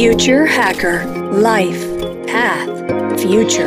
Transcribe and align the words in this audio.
Future 0.00 0.46
Hacker 0.46 1.08
Life 1.34 1.84
Path 2.30 3.20
Future. 3.20 3.66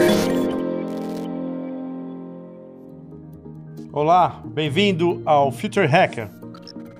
Olá, 3.91 4.41
bem-vindo 4.45 5.21
ao 5.25 5.51
Future 5.51 5.85
Hacker. 5.85 6.29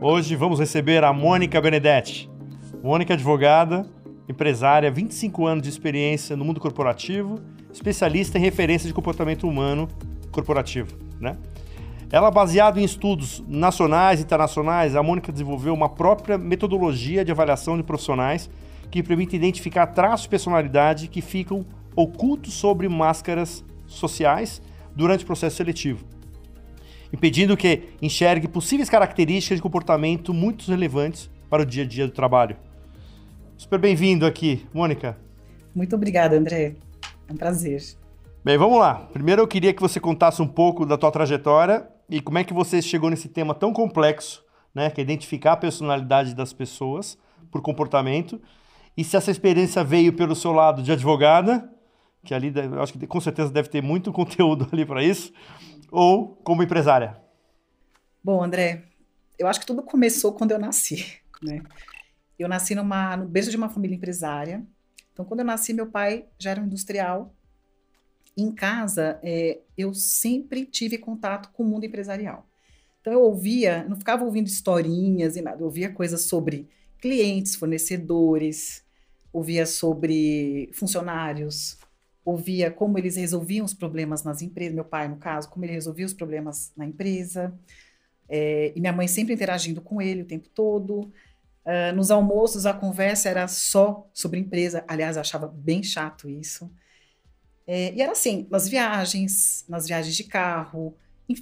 Hoje 0.01 0.35
vamos 0.35 0.59
receber 0.59 1.05
a 1.05 1.13
Mônica 1.13 1.61
Benedetti. 1.61 2.29
Mônica 2.83 3.13
é 3.13 3.15
advogada, 3.15 3.85
empresária, 4.27 4.91
25 4.91 5.47
anos 5.47 5.63
de 5.63 5.69
experiência 5.69 6.35
no 6.35 6.43
mundo 6.43 6.59
corporativo, 6.59 7.39
especialista 7.71 8.37
em 8.37 8.41
referência 8.41 8.85
de 8.85 8.93
comportamento 8.93 9.47
humano 9.47 9.87
corporativo, 10.29 10.93
né? 11.21 11.37
Ela, 12.11 12.29
baseado 12.29 12.81
em 12.81 12.83
estudos 12.83 13.41
nacionais 13.47 14.19
e 14.19 14.23
internacionais, 14.23 14.93
a 14.93 15.01
Mônica 15.01 15.31
desenvolveu 15.31 15.73
uma 15.73 15.87
própria 15.87 16.37
metodologia 16.37 17.23
de 17.23 17.31
avaliação 17.31 17.77
de 17.77 17.83
profissionais 17.83 18.49
que 18.91 19.01
permite 19.01 19.35
identificar 19.35 19.87
traços 19.87 20.23
de 20.23 20.29
personalidade 20.29 21.07
que 21.07 21.21
ficam 21.21 21.65
ocultos 21.95 22.53
sobre 22.53 22.87
máscaras 22.89 23.63
sociais 23.87 24.61
durante 24.95 25.23
o 25.23 25.27
processo 25.27 25.55
seletivo, 25.55 26.05
impedindo 27.13 27.55
que 27.55 27.89
enxergue 28.01 28.47
possíveis 28.47 28.89
características 28.89 29.57
de 29.57 29.61
comportamento 29.61 30.33
muito 30.33 30.69
relevantes 30.69 31.29
para 31.49 31.63
o 31.63 31.65
dia 31.65 31.83
a 31.83 31.87
dia 31.87 32.05
do 32.05 32.13
trabalho. 32.13 32.57
Super 33.57 33.79
bem-vindo 33.79 34.25
aqui, 34.25 34.65
Mônica. 34.73 35.17
Muito 35.73 35.95
obrigada, 35.95 36.37
André. 36.37 36.75
É 37.27 37.33
um 37.33 37.37
prazer. 37.37 37.81
Bem, 38.43 38.57
vamos 38.57 38.79
lá. 38.79 39.07
Primeiro 39.13 39.41
eu 39.41 39.47
queria 39.47 39.73
que 39.73 39.81
você 39.81 39.99
contasse 39.99 40.41
um 40.41 40.47
pouco 40.47 40.85
da 40.85 40.97
tua 40.97 41.11
trajetória 41.11 41.87
e 42.09 42.19
como 42.19 42.39
é 42.39 42.43
que 42.43 42.53
você 42.53 42.81
chegou 42.81 43.09
nesse 43.09 43.29
tema 43.29 43.53
tão 43.53 43.71
complexo, 43.71 44.43
né, 44.73 44.89
que 44.89 44.99
é 44.99 45.03
identificar 45.03 45.53
a 45.53 45.57
personalidade 45.57 46.35
das 46.35 46.51
pessoas 46.51 47.17
por 47.51 47.61
comportamento, 47.61 48.41
e 48.95 49.03
se 49.03 49.15
essa 49.15 49.31
experiência 49.31 49.83
veio 49.83 50.13
pelo 50.13 50.35
seu 50.35 50.51
lado 50.51 50.83
de 50.83 50.91
advogada, 50.91 51.69
que 52.23 52.33
ali 52.33 52.53
eu 52.55 52.81
acho 52.81 52.93
que 52.93 53.07
com 53.07 53.19
certeza 53.19 53.51
deve 53.51 53.69
ter 53.69 53.81
muito 53.81 54.11
conteúdo 54.13 54.67
ali 54.71 54.85
para 54.85 55.03
isso, 55.03 55.33
ou 55.91 56.35
como 56.43 56.63
empresária. 56.63 57.19
Bom, 58.23 58.43
André, 58.43 58.83
eu 59.37 59.47
acho 59.47 59.59
que 59.59 59.65
tudo 59.65 59.81
começou 59.81 60.33
quando 60.33 60.51
eu 60.51 60.59
nasci, 60.59 61.19
né? 61.41 61.63
Eu 62.37 62.47
nasci 62.47 62.73
numa, 62.73 63.15
no 63.17 63.27
berço 63.27 63.51
de 63.51 63.57
uma 63.57 63.69
família 63.69 63.95
empresária. 63.95 64.65
Então, 65.13 65.23
quando 65.23 65.41
eu 65.41 65.45
nasci, 65.45 65.73
meu 65.73 65.87
pai 65.87 66.25
já 66.39 66.51
era 66.51 66.61
um 66.61 66.65
industrial 66.65 67.35
em 68.35 68.51
casa, 68.51 69.19
é, 69.21 69.59
eu 69.77 69.93
sempre 69.93 70.65
tive 70.65 70.97
contato 70.97 71.51
com 71.51 71.63
o 71.63 71.65
mundo 71.65 71.85
empresarial. 71.85 72.47
Então, 72.99 73.13
eu 73.13 73.21
ouvia, 73.21 73.83
não 73.87 73.95
ficava 73.95 74.23
ouvindo 74.23 74.47
historinhas 74.47 75.35
e 75.35 75.41
nada, 75.41 75.61
eu 75.61 75.65
ouvia 75.65 75.91
coisas 75.91 76.23
sobre 76.23 76.67
clientes, 77.01 77.55
fornecedores, 77.55 78.85
ouvia 79.33 79.65
sobre 79.65 80.69
funcionários, 80.73 81.77
ouvia 82.23 82.69
como 82.69 82.97
eles 82.97 83.15
resolviam 83.15 83.65
os 83.65 83.73
problemas 83.73 84.23
nas 84.23 84.41
empresas, 84.41 84.75
meu 84.75 84.85
pai, 84.85 85.07
no 85.07 85.17
caso, 85.17 85.49
como 85.49 85.65
ele 85.65 85.73
resolvia 85.73 86.05
os 86.05 86.13
problemas 86.13 86.71
na 86.77 86.85
empresa, 86.85 87.53
é, 88.29 88.71
e 88.75 88.79
minha 88.79 88.93
mãe 88.93 89.07
sempre 89.07 89.33
interagindo 89.33 89.81
com 89.81 90.01
ele 90.01 90.21
o 90.21 90.25
tempo 90.25 90.47
todo. 90.49 91.11
Uh, 91.63 91.93
nos 91.95 92.09
almoços, 92.09 92.65
a 92.65 92.73
conversa 92.73 93.29
era 93.29 93.47
só 93.47 94.09
sobre 94.13 94.39
empresa, 94.39 94.83
aliás, 94.87 95.15
eu 95.15 95.21
achava 95.21 95.47
bem 95.47 95.83
chato 95.83 96.29
isso. 96.29 96.71
É, 97.67 97.93
e 97.93 98.01
era 98.01 98.13
assim, 98.13 98.47
nas 98.49 98.67
viagens, 98.67 99.65
nas 99.67 99.85
viagens 99.87 100.15
de 100.15 100.23
carro, 100.23 100.95
em 101.27 101.35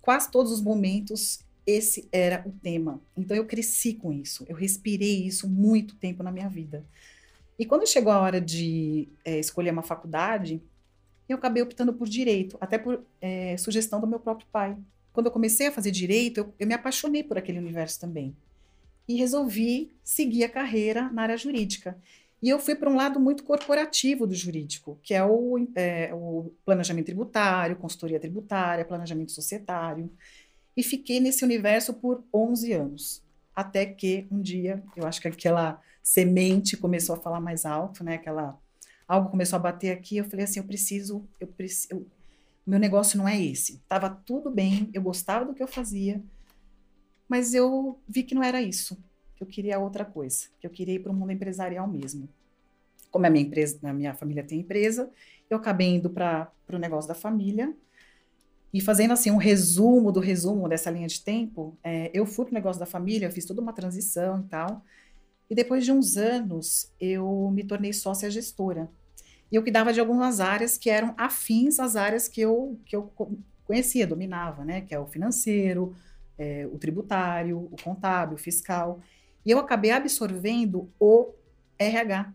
quase 0.00 0.30
todos 0.30 0.50
os 0.50 0.62
momentos, 0.62 1.45
esse 1.66 2.08
era 2.12 2.42
o 2.46 2.52
tema. 2.52 3.00
Então 3.16 3.36
eu 3.36 3.44
cresci 3.44 3.94
com 3.94 4.12
isso, 4.12 4.44
eu 4.48 4.54
respirei 4.54 5.26
isso 5.26 5.48
muito 5.48 5.96
tempo 5.96 6.22
na 6.22 6.30
minha 6.30 6.48
vida. 6.48 6.84
E 7.58 7.64
quando 7.64 7.88
chegou 7.88 8.12
a 8.12 8.20
hora 8.20 8.40
de 8.40 9.08
é, 9.24 9.38
escolher 9.38 9.70
uma 9.70 9.82
faculdade, 9.82 10.62
eu 11.28 11.36
acabei 11.36 11.62
optando 11.62 11.92
por 11.92 12.08
direito, 12.08 12.56
até 12.60 12.78
por 12.78 13.02
é, 13.20 13.56
sugestão 13.56 14.00
do 14.00 14.06
meu 14.06 14.20
próprio 14.20 14.46
pai. 14.52 14.76
Quando 15.12 15.26
eu 15.26 15.32
comecei 15.32 15.66
a 15.66 15.72
fazer 15.72 15.90
direito, 15.90 16.38
eu, 16.38 16.54
eu 16.58 16.66
me 16.66 16.74
apaixonei 16.74 17.22
por 17.22 17.38
aquele 17.38 17.58
universo 17.58 17.98
também. 17.98 18.36
E 19.08 19.16
resolvi 19.16 19.90
seguir 20.04 20.44
a 20.44 20.48
carreira 20.48 21.10
na 21.10 21.22
área 21.22 21.36
jurídica. 21.36 21.98
E 22.42 22.50
eu 22.50 22.58
fui 22.58 22.74
para 22.74 22.90
um 22.90 22.96
lado 22.96 23.18
muito 23.18 23.42
corporativo 23.42 24.26
do 24.26 24.34
jurídico, 24.34 24.98
que 25.02 25.14
é 25.14 25.24
o, 25.24 25.66
é, 25.74 26.12
o 26.12 26.52
planejamento 26.64 27.06
tributário, 27.06 27.76
consultoria 27.76 28.20
tributária, 28.20 28.84
planejamento 28.84 29.32
societário. 29.32 30.10
E 30.76 30.82
fiquei 30.82 31.20
nesse 31.20 31.44
universo 31.44 31.94
por 31.94 32.22
11 32.32 32.72
anos. 32.72 33.22
Até 33.54 33.86
que 33.86 34.26
um 34.30 34.40
dia, 34.40 34.82
eu 34.94 35.06
acho 35.06 35.20
que 35.20 35.28
aquela 35.28 35.80
semente 36.02 36.76
começou 36.76 37.16
a 37.16 37.18
falar 37.18 37.40
mais 37.40 37.64
alto, 37.64 38.04
né? 38.04 38.14
Aquela 38.14 38.58
algo 39.08 39.30
começou 39.30 39.56
a 39.56 39.60
bater 39.60 39.90
aqui, 39.92 40.16
eu 40.16 40.24
falei 40.24 40.44
assim, 40.44 40.58
eu 40.58 40.64
preciso, 40.64 41.24
eu 41.40 41.46
preciso, 41.46 42.04
meu 42.66 42.78
negócio 42.78 43.16
não 43.16 43.28
é 43.28 43.40
esse. 43.40 43.80
Tava 43.88 44.10
tudo 44.10 44.50
bem, 44.50 44.90
eu 44.92 45.00
gostava 45.00 45.44
do 45.44 45.54
que 45.54 45.62
eu 45.62 45.68
fazia, 45.68 46.20
mas 47.28 47.54
eu 47.54 47.98
vi 48.08 48.22
que 48.22 48.34
não 48.34 48.42
era 48.42 48.60
isso 48.60 48.98
que 49.36 49.42
eu 49.42 49.46
queria 49.46 49.78
outra 49.78 50.04
coisa, 50.04 50.46
que 50.58 50.66
eu 50.66 50.70
queria 50.70 50.94
ir 50.94 51.00
para 51.00 51.12
o 51.12 51.14
mundo 51.14 51.30
empresarial 51.30 51.86
mesmo. 51.86 52.28
Como 53.10 53.26
a 53.26 53.30
minha 53.30 53.44
empresa, 53.44 53.78
a 53.82 53.92
minha 53.92 54.14
família 54.14 54.42
tem 54.42 54.60
empresa, 54.60 55.10
eu 55.48 55.58
acabei 55.58 55.88
indo 55.88 56.10
para 56.10 56.50
o 56.72 56.78
negócio 56.78 57.06
da 57.06 57.14
família 57.14 57.74
e 58.76 58.80
fazendo 58.82 59.12
assim 59.12 59.30
um 59.30 59.38
resumo 59.38 60.12
do 60.12 60.20
resumo 60.20 60.68
dessa 60.68 60.90
linha 60.90 61.08
de 61.08 61.22
tempo, 61.22 61.78
é, 61.82 62.10
eu 62.12 62.26
fui 62.26 62.44
para 62.44 62.52
o 62.52 62.54
negócio 62.54 62.78
da 62.78 62.84
família, 62.84 63.30
fiz 63.30 63.46
toda 63.46 63.62
uma 63.62 63.72
transição 63.72 64.40
e 64.40 64.42
tal. 64.50 64.84
E 65.48 65.54
depois 65.54 65.82
de 65.82 65.90
uns 65.90 66.18
anos, 66.18 66.92
eu 67.00 67.50
me 67.54 67.64
tornei 67.64 67.94
sócia 67.94 68.30
gestora. 68.30 68.90
E 69.50 69.56
eu 69.56 69.62
cuidava 69.62 69.94
de 69.94 70.00
algumas 70.00 70.40
áreas 70.40 70.76
que 70.76 70.90
eram 70.90 71.14
afins 71.16 71.80
às 71.80 71.96
áreas 71.96 72.28
que 72.28 72.38
eu, 72.38 72.78
que 72.84 72.94
eu 72.94 73.10
conhecia, 73.64 74.06
dominava, 74.06 74.62
né? 74.62 74.82
Que 74.82 74.94
é 74.94 75.00
o 75.00 75.06
financeiro, 75.06 75.96
é, 76.36 76.68
o 76.70 76.76
tributário, 76.76 77.56
o 77.72 77.76
contábil, 77.82 78.34
o 78.34 78.38
fiscal. 78.38 79.00
E 79.42 79.50
eu 79.50 79.58
acabei 79.58 79.90
absorvendo 79.90 80.90
o 81.00 81.32
RH. 81.78 82.30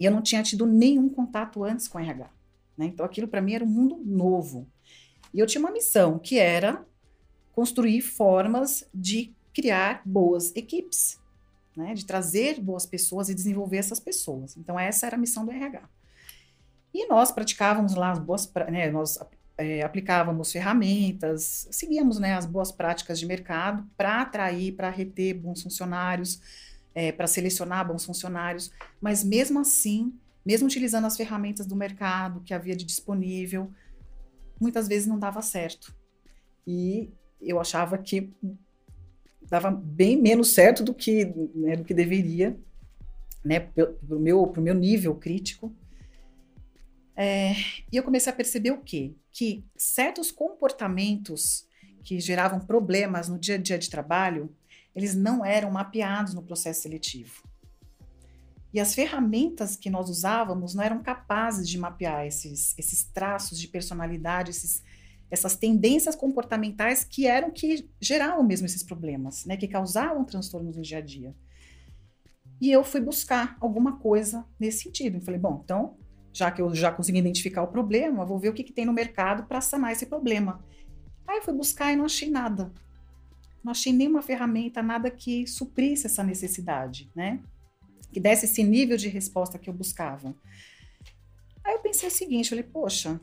E 0.00 0.06
eu 0.06 0.12
não 0.12 0.22
tinha 0.22 0.42
tido 0.42 0.64
nenhum 0.64 1.10
contato 1.10 1.62
antes 1.62 1.88
com 1.88 2.00
RH. 2.00 2.30
Né? 2.74 2.86
Então 2.86 3.04
aquilo 3.04 3.28
para 3.28 3.42
mim 3.42 3.52
era 3.52 3.62
um 3.64 3.68
mundo 3.68 4.00
novo. 4.02 4.66
E 5.32 5.38
eu 5.38 5.46
tinha 5.46 5.60
uma 5.60 5.70
missão 5.70 6.18
que 6.18 6.38
era 6.38 6.84
construir 7.52 8.00
formas 8.02 8.84
de 8.92 9.34
criar 9.52 10.02
boas 10.04 10.54
equipes, 10.56 11.18
né? 11.76 11.94
de 11.94 12.04
trazer 12.04 12.60
boas 12.60 12.86
pessoas 12.86 13.28
e 13.28 13.34
desenvolver 13.34 13.76
essas 13.78 14.00
pessoas. 14.00 14.56
Então 14.56 14.78
essa 14.78 15.06
era 15.06 15.16
a 15.16 15.18
missão 15.18 15.44
do 15.44 15.50
RH. 15.50 15.82
E 16.94 17.06
nós 17.06 17.32
praticávamos 17.32 17.94
lá 17.94 18.10
as 18.10 18.18
boas, 18.18 18.50
né, 18.70 18.90
nós 18.90 19.18
é, 19.56 19.82
aplicávamos 19.82 20.52
ferramentas, 20.52 21.66
seguíamos 21.70 22.18
né, 22.18 22.34
as 22.34 22.44
boas 22.44 22.70
práticas 22.70 23.18
de 23.18 23.26
mercado 23.26 23.86
para 23.96 24.20
atrair, 24.20 24.72
para 24.72 24.90
reter 24.90 25.34
bons 25.34 25.62
funcionários, 25.62 26.40
é, 26.94 27.10
para 27.10 27.26
selecionar 27.26 27.86
bons 27.86 28.04
funcionários, 28.04 28.70
mas 29.00 29.24
mesmo 29.24 29.58
assim, 29.60 30.12
mesmo 30.44 30.66
utilizando 30.66 31.06
as 31.06 31.16
ferramentas 31.16 31.66
do 31.66 31.74
mercado 31.74 32.42
que 32.44 32.52
havia 32.52 32.76
de 32.76 32.84
disponível, 32.84 33.70
muitas 34.62 34.86
vezes 34.86 35.06
não 35.06 35.18
dava 35.18 35.42
certo. 35.42 35.94
E 36.66 37.10
eu 37.40 37.60
achava 37.60 37.98
que 37.98 38.32
dava 39.42 39.70
bem 39.70 40.16
menos 40.16 40.54
certo 40.54 40.82
do 40.84 40.94
que, 40.94 41.24
né, 41.54 41.76
do 41.76 41.84
que 41.84 41.92
deveria, 41.92 42.56
né, 43.44 43.68
o 44.08 44.18
meu, 44.18 44.52
meu 44.56 44.74
nível 44.74 45.14
crítico. 45.16 45.74
É, 47.16 47.52
e 47.90 47.96
eu 47.96 48.02
comecei 48.02 48.32
a 48.32 48.36
perceber 48.36 48.70
o 48.70 48.78
quê? 48.78 49.12
Que 49.32 49.64
certos 49.76 50.30
comportamentos 50.30 51.66
que 52.02 52.18
geravam 52.20 52.60
problemas 52.60 53.28
no 53.28 53.38
dia 53.38 53.56
a 53.56 53.58
dia 53.58 53.78
de 53.78 53.90
trabalho, 53.90 54.54
eles 54.94 55.14
não 55.14 55.44
eram 55.44 55.70
mapeados 55.70 56.34
no 56.34 56.42
processo 56.42 56.82
seletivo. 56.82 57.42
E 58.72 58.80
as 58.80 58.94
ferramentas 58.94 59.76
que 59.76 59.90
nós 59.90 60.08
usávamos 60.08 60.74
não 60.74 60.82
eram 60.82 61.02
capazes 61.02 61.68
de 61.68 61.78
mapear 61.78 62.26
esses, 62.26 62.76
esses 62.78 63.04
traços 63.04 63.58
de 63.58 63.68
personalidade, 63.68 64.50
esses, 64.50 64.82
essas 65.30 65.56
tendências 65.56 66.16
comportamentais 66.16 67.04
que 67.04 67.26
eram 67.26 67.50
que 67.50 67.88
geravam 68.00 68.42
mesmo 68.42 68.66
esses 68.66 68.82
problemas, 68.82 69.44
né, 69.44 69.56
que 69.56 69.68
causavam 69.68 70.24
transtornos 70.24 70.76
no 70.76 70.82
dia 70.82 70.98
a 70.98 71.02
dia. 71.02 71.34
E 72.60 72.70
eu 72.70 72.82
fui 72.82 73.00
buscar 73.00 73.56
alguma 73.60 73.98
coisa 73.98 74.46
nesse 74.58 74.84
sentido. 74.84 75.16
Eu 75.16 75.20
falei, 75.20 75.40
bom, 75.40 75.60
então 75.64 75.96
já 76.32 76.50
que 76.50 76.62
eu 76.62 76.74
já 76.74 76.90
consegui 76.90 77.18
identificar 77.18 77.62
o 77.62 77.68
problema, 77.68 78.24
vou 78.24 78.38
ver 78.38 78.48
o 78.48 78.54
que, 78.54 78.64
que 78.64 78.72
tem 78.72 78.86
no 78.86 78.92
mercado 78.92 79.44
para 79.44 79.60
sanar 79.60 79.92
esse 79.92 80.06
problema. 80.06 80.64
Aí 81.28 81.38
eu 81.38 81.42
fui 81.42 81.52
buscar 81.52 81.92
e 81.92 81.96
não 81.96 82.06
achei 82.06 82.30
nada. 82.30 82.72
Não 83.62 83.70
achei 83.70 83.92
nenhuma 83.92 84.22
ferramenta, 84.22 84.82
nada 84.82 85.10
que 85.10 85.46
suprisse 85.46 86.06
essa 86.06 86.24
necessidade, 86.24 87.10
né? 87.14 87.40
Que 88.10 88.20
desse 88.20 88.46
esse 88.46 88.62
nível 88.62 88.96
de 88.96 89.08
resposta 89.08 89.58
que 89.58 89.68
eu 89.68 89.74
buscava. 89.74 90.34
Aí 91.64 91.74
eu 91.74 91.80
pensei 91.80 92.08
o 92.08 92.12
seguinte, 92.12 92.52
eu 92.52 92.58
falei, 92.58 92.64
poxa, 92.64 93.20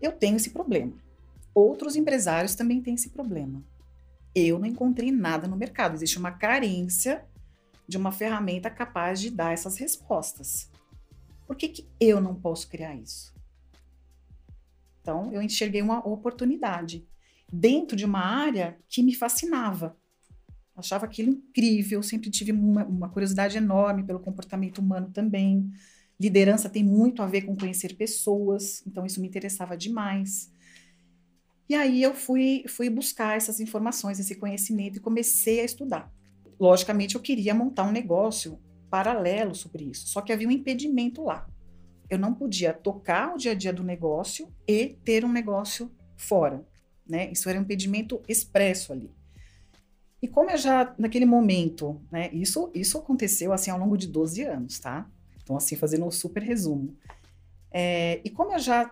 eu 0.00 0.12
tenho 0.12 0.36
esse 0.36 0.50
problema. 0.50 0.92
Outros 1.54 1.96
empresários 1.96 2.54
também 2.54 2.80
têm 2.80 2.94
esse 2.94 3.10
problema. 3.10 3.64
Eu 4.34 4.58
não 4.58 4.66
encontrei 4.66 5.10
nada 5.10 5.48
no 5.48 5.56
mercado. 5.56 5.94
Existe 5.94 6.18
uma 6.18 6.30
carência 6.30 7.26
de 7.86 7.96
uma 7.96 8.12
ferramenta 8.12 8.70
capaz 8.70 9.20
de 9.20 9.30
dar 9.30 9.52
essas 9.52 9.76
respostas. 9.76 10.70
Por 11.46 11.56
que, 11.56 11.68
que 11.68 11.88
eu 11.98 12.20
não 12.20 12.34
posso 12.34 12.68
criar 12.68 12.94
isso? 12.94 13.34
Então, 15.02 15.32
eu 15.32 15.42
enxerguei 15.42 15.82
uma 15.82 15.98
oportunidade 16.06 17.04
dentro 17.52 17.96
de 17.96 18.04
uma 18.04 18.20
área 18.20 18.78
que 18.88 19.02
me 19.02 19.14
fascinava. 19.14 19.96
Achava 20.80 21.06
aquilo 21.06 21.30
incrível, 21.30 22.02
sempre 22.02 22.30
tive 22.30 22.52
uma, 22.52 22.84
uma 22.84 23.08
curiosidade 23.08 23.56
enorme 23.56 24.02
pelo 24.02 24.20
comportamento 24.20 24.78
humano 24.78 25.10
também. 25.12 25.70
Liderança 26.18 26.68
tem 26.68 26.84
muito 26.84 27.22
a 27.22 27.26
ver 27.26 27.42
com 27.42 27.56
conhecer 27.56 27.94
pessoas, 27.94 28.82
então 28.86 29.06
isso 29.06 29.20
me 29.20 29.28
interessava 29.28 29.76
demais. 29.76 30.52
E 31.68 31.74
aí 31.74 32.02
eu 32.02 32.14
fui, 32.14 32.64
fui 32.68 32.90
buscar 32.90 33.36
essas 33.36 33.60
informações, 33.60 34.18
esse 34.18 34.34
conhecimento 34.34 34.96
e 34.96 35.00
comecei 35.00 35.60
a 35.60 35.64
estudar. 35.64 36.12
Logicamente, 36.58 37.14
eu 37.14 37.20
queria 37.20 37.54
montar 37.54 37.84
um 37.84 37.92
negócio 37.92 38.58
paralelo 38.90 39.54
sobre 39.54 39.84
isso, 39.84 40.08
só 40.08 40.20
que 40.20 40.32
havia 40.32 40.48
um 40.48 40.50
impedimento 40.50 41.22
lá. 41.22 41.48
Eu 42.10 42.18
não 42.18 42.34
podia 42.34 42.72
tocar 42.72 43.34
o 43.34 43.36
dia 43.38 43.52
a 43.52 43.54
dia 43.54 43.72
do 43.72 43.84
negócio 43.84 44.52
e 44.66 44.98
ter 45.04 45.24
um 45.24 45.32
negócio 45.32 45.90
fora, 46.16 46.66
né? 47.08 47.30
Isso 47.30 47.48
era 47.48 47.56
um 47.58 47.62
impedimento 47.62 48.20
expresso 48.28 48.92
ali. 48.92 49.10
E 50.22 50.28
como 50.28 50.50
eu 50.50 50.58
já, 50.58 50.94
naquele 50.98 51.24
momento, 51.24 52.00
né, 52.10 52.28
isso, 52.32 52.70
isso 52.74 52.98
aconteceu 52.98 53.52
assim 53.52 53.70
ao 53.70 53.78
longo 53.78 53.96
de 53.96 54.06
12 54.06 54.42
anos, 54.42 54.78
tá? 54.78 55.08
Então, 55.42 55.56
assim, 55.56 55.76
fazendo 55.76 56.04
um 56.04 56.10
super 56.10 56.42
resumo. 56.42 56.94
É, 57.70 58.20
e 58.24 58.30
como 58.30 58.52
eu 58.52 58.58
já 58.58 58.90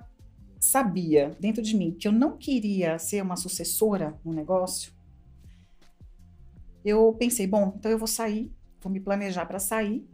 sabia 0.58 1.36
dentro 1.38 1.62
de 1.62 1.76
mim 1.76 1.92
que 1.92 2.08
eu 2.08 2.12
não 2.12 2.36
queria 2.36 2.98
ser 2.98 3.22
uma 3.22 3.36
sucessora 3.36 4.19
no 4.25 4.32
negócio, 4.32 4.92
eu 6.84 7.14
pensei, 7.19 7.46
bom, 7.46 7.75
então 7.76 7.90
eu 7.90 7.98
vou 7.98 8.08
sair, 8.08 8.50
vou 8.80 8.90
me 8.90 9.00
planejar 9.00 9.44
para 9.46 9.58
sair 9.58 10.08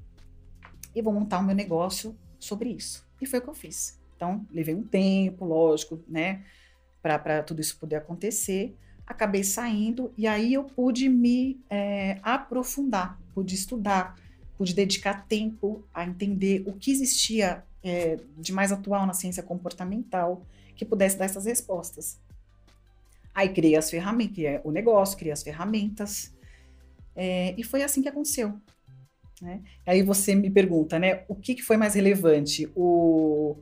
e 0.95 1.01
vou 1.01 1.13
montar 1.13 1.39
o 1.39 1.45
meu 1.45 1.55
negócio 1.55 2.17
sobre 2.39 2.71
isso. 2.71 3.07
E 3.21 3.27
foi 3.27 3.39
o 3.39 3.43
que 3.43 3.49
eu 3.49 3.55
fiz. 3.55 4.01
Então, 4.17 4.47
levei 4.51 4.75
um 4.75 4.83
tempo, 4.83 5.45
lógico, 5.45 6.03
né, 6.09 6.45
para 7.03 7.43
tudo 7.43 7.61
isso 7.61 7.79
poder 7.79 7.97
acontecer. 7.97 8.77
Acabei 9.07 9.45
saindo 9.45 10.13
e 10.17 10.27
aí 10.27 10.55
eu 10.55 10.65
pude 10.65 11.09
me 11.09 11.61
é, 11.69 12.19
aprofundar, 12.23 13.21
pude 13.35 13.55
estudar, 13.55 14.17
pude 14.57 14.75
dedicar 14.75 15.27
tempo 15.27 15.85
a 15.93 16.05
entender 16.05 16.63
o 16.67 16.73
que 16.73 16.91
existia 16.91 17.63
é, 17.83 18.19
de 18.39 18.53
mais 18.53 18.73
atual 18.73 19.07
na 19.07 19.13
ciência 19.13 19.43
comportamental 19.43 20.45
que 20.75 20.85
pudesse 20.85 21.19
dar 21.19 21.27
essas 21.27 21.45
respostas. 21.45 22.19
Aí 23.35 23.49
criei 23.49 23.77
as 23.77 23.91
ferramentas, 23.91 24.45
é 24.45 24.61
o 24.65 24.71
negócio, 24.71 25.19
criei 25.19 25.33
as 25.33 25.43
ferramentas, 25.43 26.33
é, 27.15 27.55
e 27.59 27.63
foi 27.63 27.83
assim 27.83 28.03
que 28.03 28.09
aconteceu. 28.09 28.55
Né? 29.41 29.61
Aí 29.87 30.03
você 30.03 30.35
me 30.35 30.51
pergunta, 30.51 30.99
né, 30.99 31.25
o 31.29 31.35
que, 31.35 31.55
que 31.55 31.63
foi 31.63 31.77
mais 31.77 31.95
relevante, 31.95 32.71
o, 32.75 33.57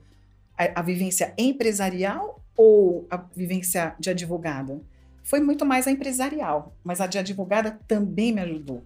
a, 0.56 0.80
a, 0.80 0.82
vivência 0.82 1.34
empresarial 1.36 2.42
ou 2.56 3.06
a 3.10 3.16
vivência 3.16 3.96
de 3.98 4.10
advogada? 4.10 4.80
Foi 5.22 5.40
muito 5.40 5.64
mais 5.64 5.86
a 5.86 5.90
empresarial, 5.90 6.76
mas 6.82 7.00
a 7.00 7.06
de 7.06 7.18
advogada 7.18 7.78
também 7.86 8.32
me 8.32 8.40
ajudou 8.40 8.84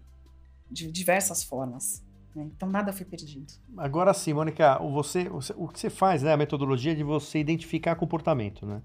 de 0.71 0.91
diversas 0.91 1.43
formas. 1.43 2.05
Né? 2.35 2.49
Então 2.55 2.69
nada 2.69 2.93
foi 2.93 3.06
perdido. 3.06 3.53
Agora 3.77 4.12
sim, 4.12 4.35
Mônica, 4.35 4.79
você, 4.79 5.29
o 5.56 5.69
que 5.69 5.81
você 5.81 5.88
faz, 5.88 6.23
né, 6.23 6.33
a 6.33 6.37
metodologia 6.37 6.94
de 6.94 7.03
você 7.03 7.38
identificar 7.38 7.94
comportamento, 7.97 8.67
né? 8.67 8.83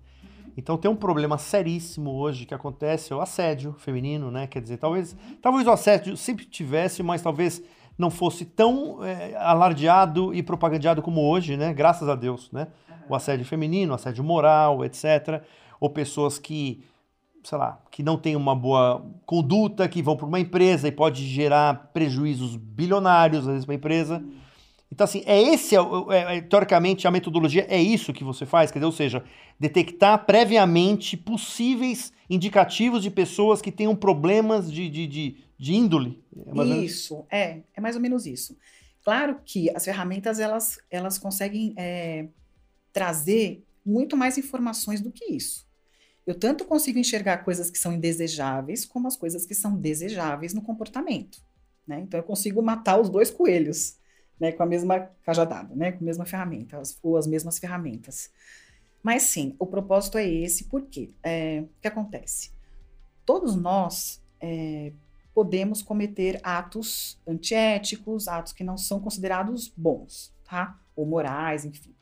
Então 0.55 0.77
tem 0.77 0.91
um 0.91 0.95
problema 0.95 1.37
seríssimo 1.37 2.11
hoje 2.11 2.45
que 2.45 2.53
acontece, 2.53 3.13
é 3.13 3.15
o 3.15 3.21
assédio 3.21 3.73
feminino, 3.73 4.29
né? 4.29 4.47
Quer 4.47 4.61
dizer, 4.61 4.77
talvez, 4.77 5.15
talvez 5.41 5.65
o 5.65 5.71
assédio 5.71 6.17
sempre 6.17 6.45
tivesse, 6.45 7.01
mas 7.01 7.21
talvez 7.21 7.63
não 7.97 8.09
fosse 8.09 8.45
tão 8.45 9.03
é, 9.03 9.35
alardeado 9.37 10.33
e 10.33 10.43
propagandeado 10.43 11.01
como 11.01 11.21
hoje, 11.21 11.55
né? 11.55 11.73
Graças 11.73 12.09
a 12.09 12.15
Deus, 12.15 12.51
né? 12.51 12.67
O 13.07 13.15
assédio 13.15 13.45
feminino, 13.45 13.91
o 13.91 13.95
assédio 13.95 14.23
moral, 14.23 14.83
etc. 14.83 15.41
Ou 15.79 15.89
pessoas 15.89 16.37
que 16.37 16.83
sei 17.43 17.57
lá, 17.57 17.81
que 17.91 18.03
não 18.03 18.17
tem 18.17 18.35
uma 18.35 18.55
boa 18.55 19.05
conduta, 19.25 19.87
que 19.87 20.01
vão 20.01 20.15
para 20.15 20.27
uma 20.27 20.39
empresa 20.39 20.87
e 20.87 20.91
pode 20.91 21.25
gerar 21.27 21.91
prejuízos 21.93 22.55
bilionários, 22.55 23.47
às 23.47 23.53
vezes, 23.53 23.65
para 23.65 23.73
a 23.73 23.77
empresa. 23.77 24.23
Então, 24.91 25.05
assim, 25.05 25.23
é 25.25 25.41
esse, 25.41 25.75
é, 25.75 25.79
é, 25.79 26.37
é, 26.37 26.41
teoricamente, 26.41 27.07
a 27.07 27.11
metodologia 27.11 27.65
é 27.69 27.81
isso 27.81 28.11
que 28.11 28.23
você 28.23 28.45
faz, 28.45 28.71
quer 28.71 28.79
dizer, 28.79 28.85
ou 28.85 28.91
seja, 28.91 29.23
detectar 29.57 30.25
previamente 30.25 31.15
possíveis 31.15 32.11
indicativos 32.29 33.01
de 33.01 33.09
pessoas 33.09 33.61
que 33.61 33.71
tenham 33.71 33.95
problemas 33.95 34.69
de, 34.71 34.89
de, 34.89 35.07
de, 35.07 35.37
de 35.57 35.73
índole. 35.73 36.21
É 36.35 36.63
isso, 36.77 37.25
é, 37.31 37.61
é 37.73 37.81
mais 37.81 37.95
ou 37.95 38.01
menos 38.01 38.25
isso. 38.25 38.57
Claro 39.03 39.39
que 39.45 39.69
as 39.75 39.85
ferramentas, 39.85 40.39
elas, 40.39 40.77
elas 40.91 41.17
conseguem 41.17 41.73
é, 41.77 42.27
trazer 42.91 43.63
muito 43.85 44.17
mais 44.17 44.37
informações 44.37 45.01
do 45.01 45.11
que 45.11 45.25
isso. 45.33 45.65
Eu 46.31 46.39
tanto 46.39 46.63
consigo 46.63 46.97
enxergar 46.97 47.39
coisas 47.39 47.69
que 47.69 47.77
são 47.77 47.91
indesejáveis, 47.91 48.85
como 48.85 49.05
as 49.05 49.17
coisas 49.17 49.45
que 49.45 49.53
são 49.53 49.75
desejáveis 49.75 50.53
no 50.53 50.61
comportamento. 50.61 51.43
Né? 51.85 51.99
Então, 51.99 52.17
eu 52.17 52.23
consigo 52.23 52.61
matar 52.61 52.97
os 53.01 53.09
dois 53.09 53.29
coelhos 53.29 53.97
né, 54.39 54.53
com 54.53 54.63
a 54.63 54.65
mesma 54.65 55.11
cajadada, 55.23 55.75
né, 55.75 55.91
com 55.91 55.97
a 55.97 56.05
mesma 56.05 56.25
ferramenta, 56.25 56.81
ou 57.03 57.17
as 57.17 57.27
mesmas 57.27 57.59
ferramentas. 57.59 58.31
Mas 59.03 59.23
sim, 59.23 59.57
o 59.59 59.65
propósito 59.67 60.17
é 60.17 60.25
esse, 60.25 60.69
porque 60.69 61.11
é, 61.21 61.65
o 61.65 61.81
que 61.81 61.87
acontece? 61.89 62.53
Todos 63.25 63.53
nós 63.53 64.23
é, 64.39 64.93
podemos 65.33 65.81
cometer 65.81 66.39
atos 66.43 67.19
antiéticos, 67.27 68.29
atos 68.29 68.53
que 68.53 68.63
não 68.63 68.77
são 68.77 69.01
considerados 69.01 69.67
bons, 69.67 70.33
tá? 70.45 70.79
Ou 70.95 71.05
morais, 71.05 71.65
enfim. 71.65 71.93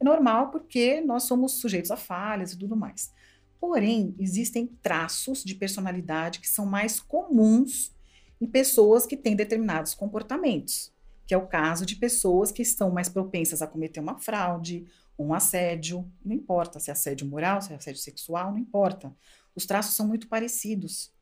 É 0.00 0.04
normal 0.04 0.50
porque 0.50 1.00
nós 1.00 1.22
somos 1.22 1.60
sujeitos 1.60 1.92
a 1.92 1.96
falhas 1.96 2.52
e 2.52 2.58
tudo 2.58 2.74
mais. 2.74 3.16
Porém, 3.60 4.14
existem 4.18 4.66
traços 4.66 5.42
de 5.42 5.54
personalidade 5.54 6.40
que 6.40 6.48
são 6.48 6.64
mais 6.64 7.00
comuns 7.00 7.92
em 8.40 8.46
pessoas 8.46 9.04
que 9.04 9.16
têm 9.16 9.34
determinados 9.34 9.94
comportamentos, 9.94 10.92
que 11.26 11.34
é 11.34 11.36
o 11.36 11.46
caso 11.46 11.84
de 11.84 11.96
pessoas 11.96 12.52
que 12.52 12.62
estão 12.62 12.90
mais 12.90 13.08
propensas 13.08 13.60
a 13.60 13.66
cometer 13.66 14.00
uma 14.00 14.18
fraude, 14.18 14.86
um 15.18 15.34
assédio, 15.34 16.08
não 16.24 16.34
importa 16.34 16.78
se 16.78 16.90
é 16.90 16.92
assédio 16.92 17.26
moral, 17.26 17.60
se 17.60 17.72
é 17.72 17.76
assédio 17.76 18.00
sexual, 18.00 18.52
não 18.52 18.58
importa. 18.58 19.14
Os 19.54 19.66
traços 19.66 19.96
são 19.96 20.06
muito 20.06 20.28
parecidos, 20.28 21.12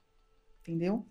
entendeu? 0.61 1.07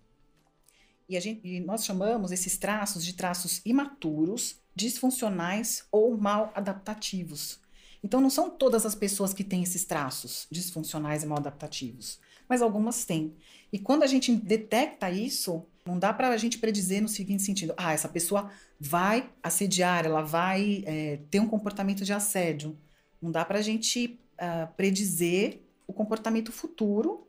E, 1.09 1.19
gente, 1.19 1.47
e 1.47 1.59
nós 1.59 1.83
chamamos 1.85 2.31
esses 2.31 2.57
traços 2.57 3.03
de 3.03 3.13
traços 3.13 3.61
imaturos, 3.65 4.59
disfuncionais 4.75 5.87
ou 5.91 6.15
mal 6.17 6.51
adaptativos. 6.55 7.59
Então, 8.05 8.21
não 8.21 8.29
são 8.29 8.51
todas 8.51 8.85
as 8.85 8.93
pessoas 8.93 9.33
que 9.33 9.43
têm 9.43 9.63
esses 9.63 9.83
traços 9.83 10.45
disfuncionais 10.51 11.23
e 11.23 11.25
mal 11.25 11.39
adaptativos, 11.39 12.19
mas 12.47 12.61
algumas 12.61 13.03
têm. 13.03 13.35
E 13.73 13.79
quando 13.79 14.03
a 14.03 14.07
gente 14.07 14.31
detecta 14.31 15.09
isso, 15.09 15.65
não 15.83 15.97
dá 15.97 16.13
para 16.13 16.29
a 16.29 16.37
gente 16.37 16.59
predizer 16.59 17.01
no 17.01 17.07
seguinte 17.07 17.41
sentido: 17.41 17.73
ah, 17.75 17.93
essa 17.93 18.07
pessoa 18.07 18.51
vai 18.79 19.27
assediar, 19.41 20.05
ela 20.05 20.21
vai 20.21 20.83
é, 20.85 21.17
ter 21.31 21.39
um 21.39 21.47
comportamento 21.47 22.05
de 22.05 22.13
assédio. 22.13 22.77
Não 23.19 23.31
dá 23.31 23.43
para 23.43 23.57
a 23.57 23.63
gente 23.63 24.19
uh, 24.35 24.71
predizer 24.75 25.63
o 25.87 25.91
comportamento 25.93 26.51
futuro, 26.51 27.27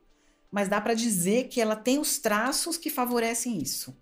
mas 0.50 0.68
dá 0.68 0.78
para 0.78 0.92
dizer 0.92 1.48
que 1.48 1.58
ela 1.58 1.74
tem 1.74 1.98
os 1.98 2.18
traços 2.18 2.76
que 2.76 2.90
favorecem 2.90 3.56
isso. 3.56 3.96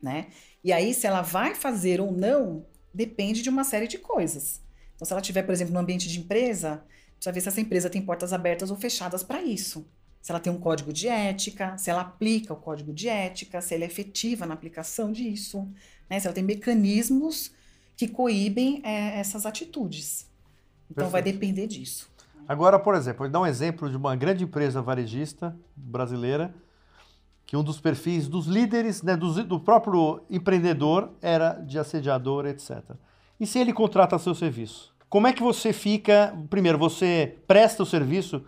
Né? 0.00 0.28
E 0.62 0.72
aí, 0.72 0.94
se 0.94 1.04
ela 1.04 1.20
vai 1.20 1.52
fazer 1.52 2.00
ou 2.00 2.12
não, 2.12 2.64
depende 2.94 3.42
de 3.42 3.50
uma 3.50 3.64
série 3.64 3.88
de 3.88 3.98
coisas. 3.98 4.62
Então, 4.94 5.06
se 5.06 5.12
ela 5.12 5.20
estiver, 5.20 5.42
por 5.42 5.52
exemplo, 5.52 5.74
no 5.74 5.80
ambiente 5.80 6.08
de 6.08 6.18
empresa, 6.18 6.82
precisa 7.14 7.32
ver 7.32 7.40
se 7.40 7.48
essa 7.48 7.60
empresa 7.60 7.90
tem 7.90 8.02
portas 8.02 8.32
abertas 8.32 8.70
ou 8.70 8.76
fechadas 8.76 9.22
para 9.22 9.42
isso. 9.42 9.86
Se 10.20 10.30
ela 10.30 10.40
tem 10.40 10.52
um 10.52 10.58
código 10.58 10.92
de 10.92 11.08
ética, 11.08 11.76
se 11.76 11.90
ela 11.90 12.00
aplica 12.00 12.52
o 12.52 12.56
código 12.56 12.92
de 12.92 13.08
ética, 13.08 13.60
se 13.60 13.74
ela 13.74 13.84
é 13.84 13.86
efetiva 13.86 14.46
na 14.46 14.54
aplicação 14.54 15.12
disso, 15.12 15.68
né? 16.08 16.18
se 16.18 16.26
ela 16.26 16.34
tem 16.34 16.44
mecanismos 16.44 17.52
que 17.96 18.08
coíbem 18.08 18.80
é, 18.84 19.18
essas 19.18 19.44
atitudes. 19.44 20.26
Então, 20.90 21.04
Perfeito. 21.04 21.12
vai 21.12 21.22
depender 21.22 21.66
disso. 21.66 22.10
Agora, 22.46 22.78
por 22.78 22.94
exemplo, 22.94 23.20
vou 23.20 23.28
dar 23.28 23.40
um 23.40 23.46
exemplo 23.46 23.88
de 23.88 23.96
uma 23.96 24.14
grande 24.14 24.44
empresa 24.44 24.82
varejista 24.82 25.56
brasileira, 25.74 26.54
que 27.46 27.56
um 27.56 27.62
dos 27.62 27.80
perfis 27.80 28.28
dos 28.28 28.46
líderes, 28.46 29.02
né, 29.02 29.16
do, 29.16 29.44
do 29.44 29.60
próprio 29.60 30.22
empreendedor, 30.30 31.12
era 31.20 31.54
de 31.54 31.78
assediador, 31.78 32.46
etc. 32.46 32.96
E 33.38 33.46
se 33.46 33.58
ele 33.58 33.72
contrata 33.72 34.18
seu 34.18 34.34
serviço? 34.34 34.94
Como 35.08 35.26
é 35.26 35.32
que 35.32 35.42
você 35.42 35.72
fica? 35.72 36.36
Primeiro, 36.50 36.78
você 36.78 37.38
presta 37.46 37.82
o 37.82 37.86
serviço 37.86 38.44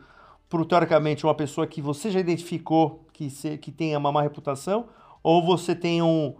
para, 0.48 0.64
teoricamente, 0.64 1.24
uma 1.24 1.34
pessoa 1.34 1.66
que 1.66 1.80
você 1.80 2.10
já 2.10 2.20
identificou 2.20 3.06
que, 3.12 3.30
se, 3.30 3.58
que 3.58 3.70
tenha 3.70 3.98
uma 3.98 4.12
má 4.12 4.22
reputação? 4.22 4.88
Ou 5.22 5.44
você 5.44 5.74
tem 5.74 6.02
um, 6.02 6.34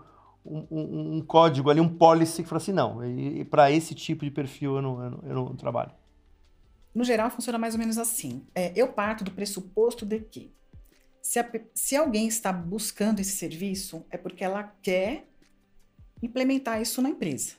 um, 0.45 1.17
um 1.17 1.23
código 1.23 1.71
ali, 1.71 1.81
um 1.81 1.89
policy 1.89 2.43
que 2.43 2.49
fala 2.49 2.61
assim, 2.61 2.73
não, 2.73 2.99
para 3.51 3.71
esse 3.71 3.95
tipo 3.95 4.25
de 4.25 4.31
perfil 4.31 4.77
eu 4.77 4.83
não, 4.83 5.05
eu 5.05 5.11
não, 5.11 5.21
eu 5.25 5.35
não 5.35 5.57
trabalho? 5.57 5.93
No 6.95 7.05
geral, 7.05 7.31
funciona 7.31 7.59
mais 7.59 7.75
ou 7.75 7.81
menos 7.81 7.99
assim. 7.99 8.43
É, 8.55 8.73
eu 8.75 8.89
parto 8.89 9.23
do 9.23 9.31
pressuposto 9.31 10.07
de 10.07 10.21
que 10.21 10.53
se, 11.21 11.39
a, 11.39 11.51
se 11.75 11.97
alguém 11.97 12.29
está 12.29 12.53
buscando 12.53 13.21
esse 13.21 13.33
serviço, 13.33 14.05
é 14.11 14.17
porque 14.17 14.45
ela 14.45 14.63
quer 14.81 15.29
implementar 16.23 16.81
isso 16.81 17.03
na 17.03 17.11
empresa. 17.11 17.55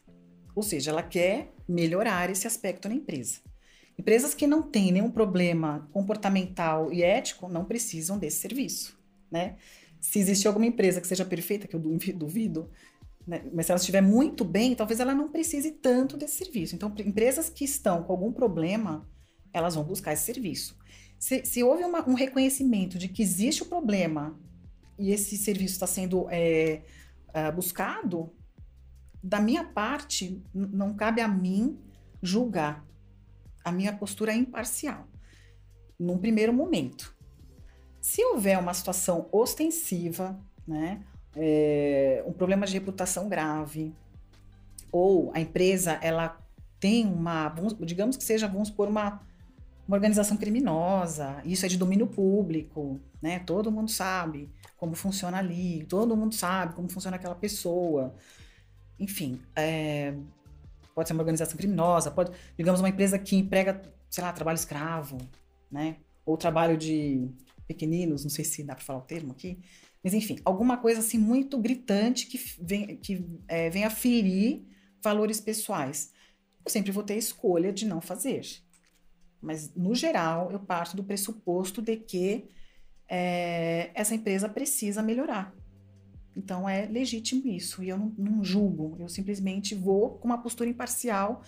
Ou 0.57 0.63
seja, 0.63 0.89
ela 0.89 1.03
quer 1.03 1.53
melhorar 1.69 2.31
esse 2.31 2.47
aspecto 2.47 2.89
na 2.89 2.95
empresa. 2.95 3.41
Empresas 3.95 4.33
que 4.33 4.47
não 4.47 4.63
têm 4.63 4.91
nenhum 4.91 5.11
problema 5.11 5.87
comportamental 5.93 6.91
e 6.91 7.03
ético 7.03 7.47
não 7.47 7.63
precisam 7.63 8.17
desse 8.17 8.37
serviço, 8.37 8.97
né? 9.29 9.57
Se 10.01 10.17
existe 10.17 10.47
alguma 10.47 10.65
empresa 10.65 10.99
que 10.99 11.05
seja 11.05 11.23
perfeita, 11.23 11.67
que 11.67 11.75
eu 11.75 11.79
duvido, 11.79 12.71
né? 13.27 13.43
mas 13.53 13.67
se 13.67 13.71
ela 13.71 13.77
estiver 13.77 14.01
muito 14.01 14.43
bem, 14.43 14.73
talvez 14.73 14.99
ela 14.99 15.13
não 15.13 15.29
precise 15.29 15.73
tanto 15.73 16.17
desse 16.17 16.43
serviço. 16.43 16.73
Então, 16.73 16.91
empresas 17.05 17.51
que 17.51 17.63
estão 17.63 18.01
com 18.01 18.11
algum 18.11 18.33
problema, 18.33 19.07
elas 19.53 19.75
vão 19.75 19.83
buscar 19.83 20.13
esse 20.13 20.23
serviço. 20.23 20.75
Se, 21.19 21.45
se 21.45 21.63
houve 21.63 21.83
uma, 21.83 22.07
um 22.09 22.15
reconhecimento 22.15 22.97
de 22.97 23.07
que 23.07 23.21
existe 23.21 23.61
o 23.61 23.67
problema 23.67 24.35
e 24.97 25.11
esse 25.11 25.37
serviço 25.37 25.75
está 25.75 25.85
sendo 25.85 26.27
é, 26.31 26.81
buscado, 27.53 28.31
da 29.21 29.39
minha 29.39 29.63
parte, 29.63 30.41
não 30.53 30.93
cabe 30.93 31.21
a 31.21 31.27
mim 31.27 31.77
julgar. 32.21 32.85
A 33.63 33.71
minha 33.71 33.93
postura 33.93 34.31
é 34.31 34.35
imparcial, 34.35 35.07
num 35.99 36.17
primeiro 36.17 36.53
momento. 36.53 37.15
Se 37.99 38.23
houver 38.23 38.57
uma 38.57 38.73
situação 38.73 39.27
ostensiva, 39.31 40.39
né, 40.65 41.03
é, 41.35 42.23
um 42.25 42.31
problema 42.31 42.65
de 42.65 42.73
reputação 42.73 43.27
grave, 43.27 43.93
ou 44.91 45.31
a 45.33 45.39
empresa 45.39 45.99
ela 46.01 46.39
tem 46.79 47.05
uma, 47.05 47.53
digamos 47.79 48.15
que 48.15 48.23
seja, 48.23 48.47
vamos 48.47 48.69
por 48.69 48.87
uma, 48.87 49.21
uma 49.87 49.97
organização 49.97 50.37
criminosa, 50.37 51.41
isso 51.43 51.65
é 51.65 51.69
de 51.69 51.77
domínio 51.77 52.07
público, 52.07 52.99
né? 53.21 53.39
Todo 53.39 53.71
mundo 53.71 53.89
sabe 53.89 54.49
como 54.75 54.95
funciona 54.95 55.37
ali, 55.37 55.85
todo 55.85 56.15
mundo 56.15 56.35
sabe 56.35 56.75
como 56.75 56.87
funciona 56.89 57.17
aquela 57.17 57.35
pessoa. 57.35 58.15
Enfim, 58.99 59.39
é, 59.55 60.13
pode 60.95 61.07
ser 61.07 61.13
uma 61.13 61.21
organização 61.21 61.57
criminosa, 61.57 62.09
pode, 62.09 62.31
digamos, 62.57 62.79
uma 62.79 62.89
empresa 62.89 63.19
que 63.19 63.35
emprega, 63.35 63.81
sei 64.09 64.23
lá, 64.23 64.33
trabalho 64.33 64.55
escravo, 64.55 65.17
né? 65.71 65.97
Ou 66.25 66.35
trabalho 66.37 66.77
de 66.77 67.29
pequeninos, 67.67 68.23
não 68.23 68.29
sei 68.29 68.45
se 68.45 68.63
dá 68.63 68.73
para 68.75 68.83
falar 68.83 68.99
o 68.99 69.03
termo 69.03 69.31
aqui, 69.31 69.59
mas 70.03 70.13
enfim, 70.13 70.39
alguma 70.45 70.77
coisa 70.77 71.01
assim 71.01 71.17
muito 71.17 71.57
gritante 71.57 72.27
que, 72.27 72.39
vem, 72.61 72.97
que 72.97 73.25
é, 73.47 73.69
venha 73.69 73.89
ferir 73.89 74.65
valores 75.03 75.39
pessoais. 75.39 76.11
Eu 76.65 76.71
sempre 76.71 76.91
vou 76.91 77.03
ter 77.03 77.13
a 77.13 77.17
escolha 77.17 77.71
de 77.71 77.85
não 77.85 78.01
fazer. 78.01 78.41
Mas, 79.41 79.73
no 79.75 79.93
geral, 79.93 80.51
eu 80.51 80.59
parto 80.59 80.95
do 80.95 81.03
pressuposto 81.03 81.81
de 81.81 81.95
que 81.97 82.45
é, 83.07 83.91
essa 83.93 84.15
empresa 84.15 84.49
precisa 84.49 85.01
melhorar. 85.01 85.53
Então, 86.37 86.69
é 86.69 86.85
legítimo 86.85 87.47
isso. 87.47 87.83
E 87.83 87.89
eu 87.89 87.97
não, 87.97 88.13
não 88.17 88.43
julgo, 88.43 88.95
eu 88.99 89.09
simplesmente 89.09 89.73
vou, 89.73 90.11
com 90.19 90.27
uma 90.27 90.37
postura 90.37 90.69
imparcial, 90.69 91.41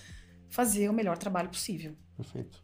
fazer 0.49 0.89
o 0.89 0.93
melhor 0.93 1.17
trabalho 1.17 1.49
possível. 1.49 1.93
Perfeito. 2.17 2.63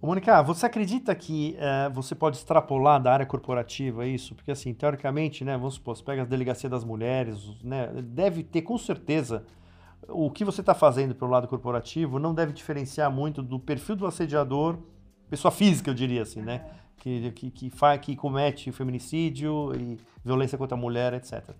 Ô, 0.00 0.06
Mônica, 0.06 0.42
você 0.42 0.64
acredita 0.66 1.14
que 1.14 1.54
é, 1.58 1.90
você 1.90 2.14
pode 2.14 2.38
extrapolar 2.38 3.00
da 3.00 3.12
área 3.12 3.26
corporativa 3.26 4.06
isso? 4.06 4.34
Porque, 4.34 4.50
assim, 4.50 4.72
teoricamente, 4.72 5.44
né, 5.44 5.56
vamos 5.56 5.74
supor, 5.74 5.96
você 5.96 6.02
pega 6.02 6.22
a 6.22 6.24
delegacia 6.24 6.70
das 6.70 6.84
mulheres, 6.84 7.38
né, 7.62 7.88
deve 8.02 8.42
ter 8.42 8.62
com 8.62 8.78
certeza 8.78 9.44
o 10.08 10.30
que 10.30 10.44
você 10.44 10.60
está 10.60 10.74
fazendo 10.74 11.14
pelo 11.14 11.30
lado 11.30 11.46
corporativo 11.46 12.18
não 12.18 12.34
deve 12.34 12.52
diferenciar 12.52 13.10
muito 13.10 13.42
do 13.42 13.60
perfil 13.60 13.94
do 13.94 14.06
assediador, 14.06 14.78
pessoa 15.30 15.52
física, 15.52 15.90
eu 15.90 15.94
diria 15.94 16.22
assim, 16.22 16.42
né? 16.42 16.64
Que, 17.02 17.32
que, 17.32 17.50
que, 17.50 17.68
faz, 17.68 18.00
que 18.00 18.14
comete 18.14 18.70
feminicídio 18.70 19.74
e 19.74 19.98
violência 20.24 20.56
contra 20.56 20.76
a 20.76 20.80
mulher, 20.80 21.12
etc. 21.14 21.50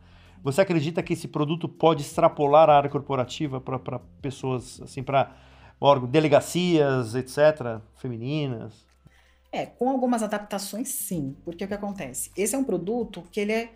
Você 0.40 0.60
acredita 0.60 1.02
que 1.02 1.14
esse 1.14 1.26
produto 1.26 1.68
pode 1.68 2.02
extrapolar 2.02 2.70
a 2.70 2.76
área 2.76 2.88
corporativa 2.88 3.60
para 3.60 3.98
pessoas, 4.20 4.80
assim, 4.80 5.02
para 5.02 5.34
órgãos, 5.80 6.12
delegacias, 6.12 7.16
etc., 7.16 7.80
femininas? 7.96 8.86
É, 9.50 9.66
com 9.66 9.90
algumas 9.90 10.22
adaptações, 10.22 10.90
sim. 10.90 11.36
Porque 11.44 11.64
o 11.64 11.68
que 11.68 11.74
acontece? 11.74 12.30
Esse 12.36 12.54
é 12.54 12.58
um 12.58 12.62
produto 12.62 13.24
que 13.32 13.40
ele 13.40 13.52
é 13.52 13.72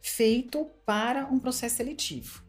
feito 0.00 0.70
para 0.86 1.26
um 1.26 1.40
processo 1.40 1.78
seletivo. 1.78 2.44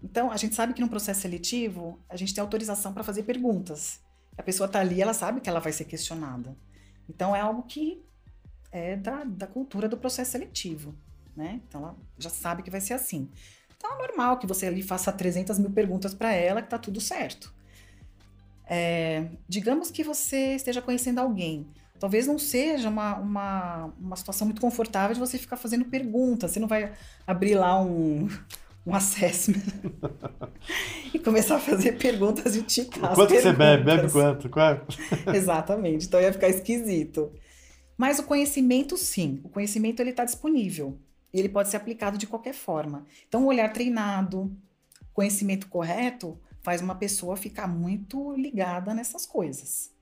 Então, 0.00 0.30
a 0.30 0.36
gente 0.36 0.54
sabe 0.54 0.74
que 0.74 0.80
no 0.80 0.88
processo 0.88 1.22
seletivo, 1.22 1.98
a 2.08 2.16
gente 2.16 2.32
tem 2.32 2.40
autorização 2.40 2.92
para 2.92 3.02
fazer 3.02 3.24
perguntas. 3.24 4.00
A 4.38 4.44
pessoa 4.44 4.68
está 4.68 4.78
ali, 4.78 5.02
ela 5.02 5.12
sabe 5.12 5.40
que 5.40 5.48
ela 5.48 5.58
vai 5.58 5.72
ser 5.72 5.86
questionada. 5.86 6.56
Então, 7.08 7.34
é 7.34 7.40
algo 7.40 7.62
que 7.62 8.02
é 8.72 8.96
da, 8.96 9.24
da 9.24 9.46
cultura 9.46 9.88
do 9.88 9.96
processo 9.96 10.32
seletivo, 10.32 10.94
né? 11.36 11.60
Então, 11.68 11.82
ela 11.82 11.96
já 12.18 12.30
sabe 12.30 12.62
que 12.62 12.70
vai 12.70 12.80
ser 12.80 12.94
assim. 12.94 13.28
Então, 13.76 13.92
é 13.92 13.98
normal 13.98 14.38
que 14.38 14.46
você 14.46 14.66
ali 14.66 14.82
faça 14.82 15.12
300 15.12 15.58
mil 15.58 15.70
perguntas 15.70 16.14
para 16.14 16.32
ela, 16.32 16.62
que 16.62 16.68
tá 16.68 16.78
tudo 16.78 17.00
certo. 17.00 17.52
É, 18.66 19.28
digamos 19.48 19.90
que 19.90 20.02
você 20.02 20.54
esteja 20.54 20.80
conhecendo 20.80 21.18
alguém. 21.18 21.66
Talvez 22.00 22.26
não 22.26 22.38
seja 22.38 22.88
uma, 22.88 23.16
uma, 23.16 23.92
uma 23.98 24.16
situação 24.16 24.46
muito 24.46 24.60
confortável 24.60 25.14
de 25.14 25.20
você 25.20 25.38
ficar 25.38 25.56
fazendo 25.56 25.84
perguntas. 25.84 26.50
Você 26.50 26.60
não 26.60 26.68
vai 26.68 26.92
abrir 27.26 27.54
lá 27.54 27.80
um, 27.80 28.28
um 28.86 28.94
assessment 28.94 29.62
e 31.12 31.18
começar 31.18 31.56
a 31.56 31.60
fazer 31.60 31.92
perguntas 31.92 32.54
e 32.54 32.62
ticar 32.62 33.14
Quanto 33.14 33.34
você 33.34 33.52
bebe? 33.52 33.84
Bebe 33.84 34.10
quanto? 34.10 34.48
quanto? 34.48 34.98
Exatamente. 35.34 36.06
Então 36.06 36.20
ia 36.20 36.32
ficar 36.32 36.48
esquisito. 36.48 37.32
Mas 37.96 38.18
o 38.18 38.24
conhecimento, 38.24 38.96
sim. 38.96 39.40
O 39.44 39.48
conhecimento 39.48 40.00
ele 40.00 40.10
está 40.10 40.24
disponível. 40.24 40.98
E 41.32 41.38
ele 41.38 41.48
pode 41.48 41.68
ser 41.68 41.76
aplicado 41.76 42.18
de 42.18 42.26
qualquer 42.26 42.54
forma. 42.54 43.06
Então, 43.28 43.42
o 43.42 43.46
olhar 43.46 43.72
treinado, 43.72 44.56
conhecimento 45.12 45.66
correto, 45.68 46.38
faz 46.62 46.80
uma 46.80 46.94
pessoa 46.94 47.36
ficar 47.36 47.66
muito 47.66 48.34
ligada 48.34 48.94
nessas 48.94 49.26
coisas. 49.26 49.92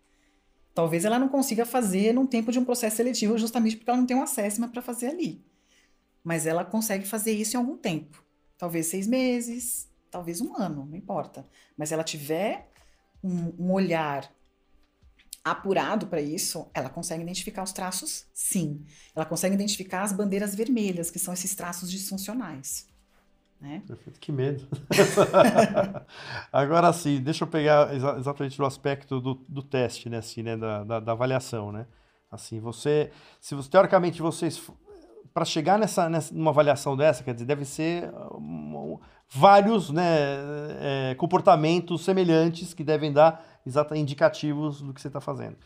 Talvez 0.74 1.04
ela 1.04 1.18
não 1.18 1.28
consiga 1.28 1.66
fazer 1.66 2.12
num 2.12 2.26
tempo 2.26 2.50
de 2.50 2.58
um 2.58 2.64
processo 2.64 2.96
seletivo, 2.96 3.38
justamente 3.38 3.76
porque 3.76 3.90
ela 3.90 3.98
não 3.98 4.06
tem 4.06 4.16
um 4.16 4.22
assessment 4.22 4.68
para 4.68 4.82
fazer 4.82 5.08
ali. 5.08 5.44
Mas 6.24 6.46
ela 6.46 6.64
consegue 6.64 7.06
fazer 7.06 7.32
isso 7.32 7.56
em 7.56 7.60
algum 7.60 7.76
tempo. 7.76 8.22
Talvez 8.62 8.86
seis 8.86 9.08
meses, 9.08 9.90
talvez 10.08 10.40
um 10.40 10.54
ano, 10.56 10.86
não 10.86 10.96
importa. 10.96 11.44
Mas 11.76 11.90
ela 11.90 12.04
tiver 12.04 12.70
um, 13.20 13.52
um 13.58 13.72
olhar 13.72 14.32
apurado 15.42 16.06
para 16.06 16.20
isso, 16.20 16.70
ela 16.72 16.88
consegue 16.88 17.24
identificar 17.24 17.64
os 17.64 17.72
traços, 17.72 18.24
sim. 18.32 18.84
Ela 19.16 19.24
consegue 19.24 19.56
identificar 19.56 20.02
as 20.02 20.12
bandeiras 20.12 20.54
vermelhas, 20.54 21.10
que 21.10 21.18
são 21.18 21.34
esses 21.34 21.56
traços 21.56 21.90
disfuncionais. 21.90 22.86
Né? 23.60 23.82
Perfeito, 23.84 24.20
que 24.20 24.30
medo. 24.30 24.68
Agora 26.52 26.92
sim, 26.92 27.20
deixa 27.20 27.42
eu 27.42 27.48
pegar 27.48 27.92
exa 27.92 28.16
exatamente 28.16 28.62
o 28.62 28.64
aspecto 28.64 29.20
do, 29.20 29.34
do 29.48 29.64
teste, 29.64 30.08
né, 30.08 30.18
assim, 30.18 30.44
né, 30.44 30.56
da, 30.56 30.84
da, 30.84 31.00
da, 31.00 31.10
avaliação, 31.10 31.72
né? 31.72 31.84
Assim, 32.30 32.60
você, 32.60 33.10
se 33.40 33.56
você, 33.56 33.68
teoricamente 33.68 34.22
vocês 34.22 34.56
para 35.32 35.44
chegar 35.44 35.78
nessa, 35.78 36.08
nessa 36.08 36.34
numa 36.34 36.50
avaliação 36.50 36.96
dessa, 36.96 37.22
quer 37.22 37.34
dizer, 37.34 37.46
deve 37.46 37.64
ser 37.64 38.10
um, 38.34 38.98
vários 39.28 39.90
né, 39.90 40.04
é, 40.80 41.14
comportamentos 41.16 42.04
semelhantes 42.04 42.74
que 42.74 42.84
devem 42.84 43.12
dar 43.12 43.42
exatamente 43.66 44.02
indicativos 44.02 44.82
do 44.82 44.92
que 44.92 45.00
você 45.00 45.08
está 45.08 45.20
fazendo. 45.20 45.56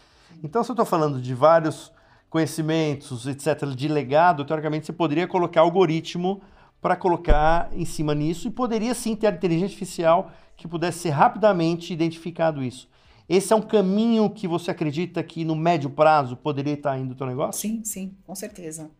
Então, 0.43 0.63
se 0.63 0.71
eu 0.71 0.75
estou 0.75 0.87
falando 0.87 1.21
de 1.21 1.35
vários 1.35 1.93
conhecimentos, 2.31 3.27
etc., 3.27 3.67
de 3.75 3.89
legado, 3.89 4.45
teoricamente 4.45 4.87
você 4.87 4.93
poderia 4.93 5.27
colocar 5.27 5.63
algoritmo 5.63 6.43
para 6.81 6.95
colocar 6.95 7.71
em 7.73 7.85
cima 7.85 8.15
nisso 8.15 8.47
e 8.47 8.51
poderia 8.51 8.95
sim 8.95 9.17
ter 9.17 9.27
a 9.27 9.31
inteligência 9.31 9.67
artificial 9.67 10.31
que 10.57 10.69
pudesse 10.69 11.01
ser 11.01 11.11
rapidamente 11.11 11.93
identificado 11.93 12.63
isso. 12.63 12.89
Esse 13.29 13.53
é 13.53 13.57
um 13.57 13.63
caminho 13.63 14.31
que 14.31 14.47
você 14.47 14.71
acredita 14.71 15.23
que 15.23 15.45
no 15.45 15.57
médio 15.57 15.91
prazo 15.91 16.37
poderia 16.37 16.75
estar 16.75 16.97
indo 16.97 17.13
o 17.13 17.15
teu 17.17 17.27
negócio? 17.27 17.61
Sim, 17.61 17.83
sim, 17.83 18.17
com 18.25 18.35
certeza 18.35 18.91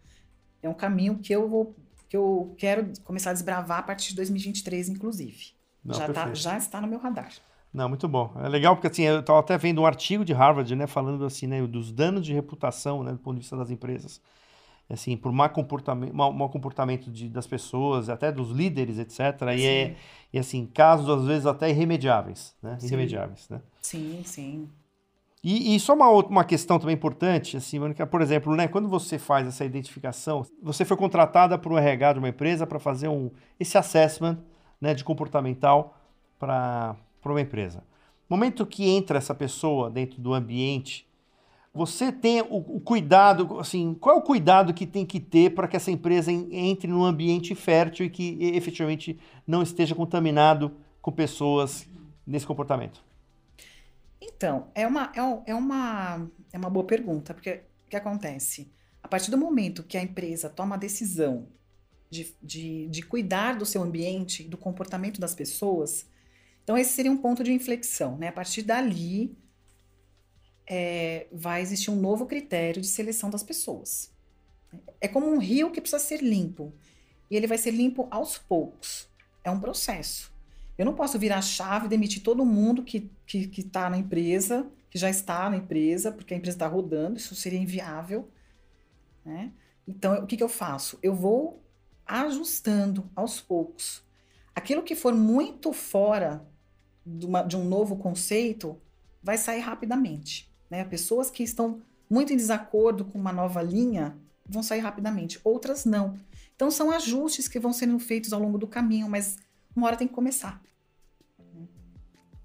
é 0.67 0.71
um 0.71 0.75
caminho 0.75 1.19
que 1.19 1.33
eu 1.33 1.49
vou 1.49 1.75
que 2.09 2.17
eu 2.17 2.55
quero 2.57 2.93
começar 3.03 3.31
a 3.31 3.33
desbravar 3.33 3.81
a 3.81 3.83
partir 3.83 4.11
de 4.11 4.17
2023, 4.17 4.91
inclusive. 4.91 5.47
Não, 5.85 5.95
já, 5.95 6.13
tá, 6.13 6.33
já 6.35 6.57
está 6.57 6.81
no 6.81 6.87
meu 6.87 6.99
radar. 6.99 7.33
Não, 7.73 7.89
muito 7.89 8.09
bom. 8.09 8.33
É 8.43 8.49
legal 8.49 8.77
porque 8.77 8.87
assim, 8.87 9.03
eu 9.03 9.21
estava 9.21 9.41
até 9.41 9.59
vendo 9.59 9.83
um 9.83 9.87
artigo 9.87 10.25
de 10.25 10.33
Harvard, 10.33 10.75
né, 10.75 10.87
falando 10.87 11.25
assim, 11.25 11.47
né, 11.47 11.65
dos 11.67 11.93
danos 11.93 12.25
de 12.25 12.33
reputação, 12.33 13.03
né, 13.03 13.13
do 13.13 13.19
ponto 13.19 13.35
de 13.35 13.41
vista 13.41 13.57
das 13.57 13.71
empresas. 13.71 14.21
Assim, 14.89 15.17
por 15.17 15.33
mau 15.33 15.51
comportamento, 15.51 16.15
mau, 16.15 16.33
mau 16.33 16.49
comportamento 16.49 17.11
de, 17.11 17.29
das 17.29 17.47
pessoas, 17.47 18.09
até 18.09 18.31
dos 18.31 18.51
líderes, 18.51 18.99
etc. 18.99 19.19
E, 19.57 19.67
é, 19.67 19.97
e 20.33 20.39
assim, 20.39 20.65
casos 20.65 21.09
às 21.11 21.27
vezes 21.27 21.45
até 21.45 21.69
irremediáveis, 21.69 22.55
né? 22.63 22.79
Sim. 22.79 22.87
Irremediáveis, 22.87 23.49
né? 23.49 23.61
Sim, 23.83 24.23
sim. 24.25 24.69
E, 25.49 25.77
e, 25.77 25.79
só 25.79 25.95
uma, 25.95 26.11
uma 26.11 26.43
questão 26.43 26.77
também 26.77 26.97
importante, 26.97 27.57
assim, 27.57 27.79
Mônica, 27.79 28.05
por 28.05 28.21
exemplo, 28.21 28.57
né, 28.57 28.67
quando 28.67 28.89
você 28.89 29.17
faz 29.17 29.47
essa 29.47 29.65
identificação, 29.65 30.45
você 30.61 30.85
foi 30.85 30.97
contratada 30.97 31.57
por 31.57 31.71
um 31.71 31.79
RH 31.79 32.15
de 32.15 32.19
uma 32.19 32.31
empresa 32.31 32.67
para 32.67 32.81
fazer 32.81 33.07
um, 33.07 33.31
esse 33.61 33.79
assessment 33.79 34.39
né, 34.81 34.93
de 34.93 35.05
comportamental 35.05 35.97
para 36.37 36.97
uma 37.25 37.41
empresa. 37.41 37.85
No 38.29 38.37
momento 38.37 38.67
que 38.67 38.89
entra 38.89 39.19
essa 39.19 39.33
pessoa 39.37 39.89
dentro 39.89 40.21
do 40.21 40.35
ambiente, 40.35 41.07
você 41.73 42.11
tem 42.11 42.43
o, 42.43 42.57
o, 42.57 42.81
cuidado, 42.81 43.61
assim, 43.61 43.95
qual 44.01 44.17
é 44.17 44.19
o 44.19 44.23
cuidado 44.23 44.75
que 44.75 44.85
tem 44.85 45.07
que 45.07 45.21
ter 45.21 45.55
para 45.55 45.69
que 45.69 45.77
essa 45.77 45.93
empresa 45.93 46.33
entre 46.33 46.91
num 46.91 47.05
ambiente 47.05 47.55
fértil 47.55 48.07
e 48.07 48.11
que 48.11 48.37
efetivamente 48.41 49.17
não 49.47 49.63
esteja 49.63 49.95
contaminado 49.95 50.73
com 51.01 51.13
pessoas 51.13 51.89
nesse 52.27 52.45
comportamento? 52.45 53.06
Então, 54.37 54.71
é 54.75 54.87
uma, 54.87 55.13
é, 55.15 55.51
é 55.51 55.55
uma, 55.55 56.31
é 56.53 56.59
uma 56.59 56.71
boa 56.71 56.87
pergunta, 56.87 57.33
porque 57.33 57.63
o 57.87 57.91
que 57.91 57.97
acontece? 57.97 58.71
A 59.03 59.09
partir 59.09 59.31
do 59.31 59.39
momento 59.39 59.83
que 59.83 59.97
a 59.97 60.03
empresa 60.03 60.51
toma 60.51 60.75
a 60.75 60.79
decisão 60.79 61.49
de, 62.11 62.37
de, 62.43 62.87
de 62.89 63.03
cuidar 63.03 63.57
do 63.57 63.65
seu 63.65 63.83
ambiente, 63.83 64.45
do 64.45 64.59
comportamento 64.59 65.21
das 65.21 65.35
pessoas, 65.35 66.07
então 66.63 66.77
esse 66.77 66.93
seria 66.93 67.11
um 67.11 67.17
ponto 67.17 67.43
de 67.43 67.53
inflexão, 67.53 68.19
né? 68.19 68.29
A 68.29 68.33
partir 68.33 68.63
dali, 68.63 69.39
é, 70.67 71.29
vai 71.33 71.63
existir 71.63 71.91
um 71.91 71.97
novo 71.97 72.27
critério 72.27 72.83
de 72.83 72.89
seleção 72.89 73.31
das 73.31 73.43
pessoas. 73.43 74.13
É 75.01 75.07
como 75.07 75.29
um 75.29 75.39
rio 75.39 75.71
que 75.71 75.81
precisa 75.81 76.03
ser 76.03 76.21
limpo. 76.21 76.75
E 77.31 77.37
ele 77.37 77.47
vai 77.47 77.57
ser 77.57 77.71
limpo 77.71 78.09
aos 78.11 78.37
poucos. 78.37 79.09
É 79.45 79.51
um 79.51 79.61
processo. 79.61 80.35
Eu 80.79 80.85
não 80.85 80.95
posso 80.95 81.19
virar 81.19 81.39
a 81.39 81.43
chave 81.43 81.87
e 81.87 81.89
demitir 81.89 82.23
todo 82.23 82.45
mundo 82.45 82.83
que 82.83 82.99
está 82.99 83.15
que, 83.27 83.47
que 83.49 83.63
tá 83.63 83.91
na 83.91 83.97
empresa, 83.97 84.67
que 84.91 84.99
já 84.99 85.09
está 85.09 85.49
na 85.49 85.57
empresa, 85.57 86.13
porque 86.13 86.35
a 86.35 86.37
empresa 86.37 86.57
está 86.57 86.67
rodando, 86.67 87.17
isso 87.17 87.35
seria 87.35 87.59
inviável. 87.59 88.29
Né? 89.25 89.53
Então, 89.87 90.23
o 90.23 90.27
que, 90.27 90.37
que 90.37 90.43
eu 90.43 90.49
faço? 90.49 90.99
Eu 91.03 91.15
vou 91.15 91.63
ajustando 92.07 93.11
aos 93.15 93.41
poucos. 93.41 94.03
Aquilo 94.55 94.83
que 94.83 94.95
for 94.95 95.15
muito 95.15 95.73
fora 95.73 96.47
de, 97.05 97.27
uma, 97.27 97.43
de 97.43 97.57
um 97.57 97.65
novo 97.65 97.97
conceito 97.97 98.81
vai 99.23 99.37
sair 99.37 99.61
rapidamente. 99.61 100.53
Né? 100.71 100.85
Pessoas 100.85 101.31
que 101.31 101.43
estão 101.43 101.83
muito 102.09 102.33
em 102.33 102.37
desacordo 102.37 103.05
com 103.05 103.19
uma 103.19 103.33
nova 103.33 103.63
linha 103.63 104.17
vão 104.49 104.63
sair 104.63 104.81
rapidamente, 104.81 105.41
outras 105.43 105.85
não. 105.85 106.19
Então 106.55 106.71
são 106.71 106.91
ajustes 106.91 107.49
que 107.49 107.59
vão 107.59 107.73
sendo 107.73 107.99
feitos 107.99 108.33
ao 108.33 108.41
longo 108.41 108.59
do 108.59 108.67
caminho, 108.67 109.09
mas 109.09 109.37
uma 109.77 109.87
hora 109.87 109.97
tem 109.97 110.09
que 110.09 110.15
começar. 110.15 110.61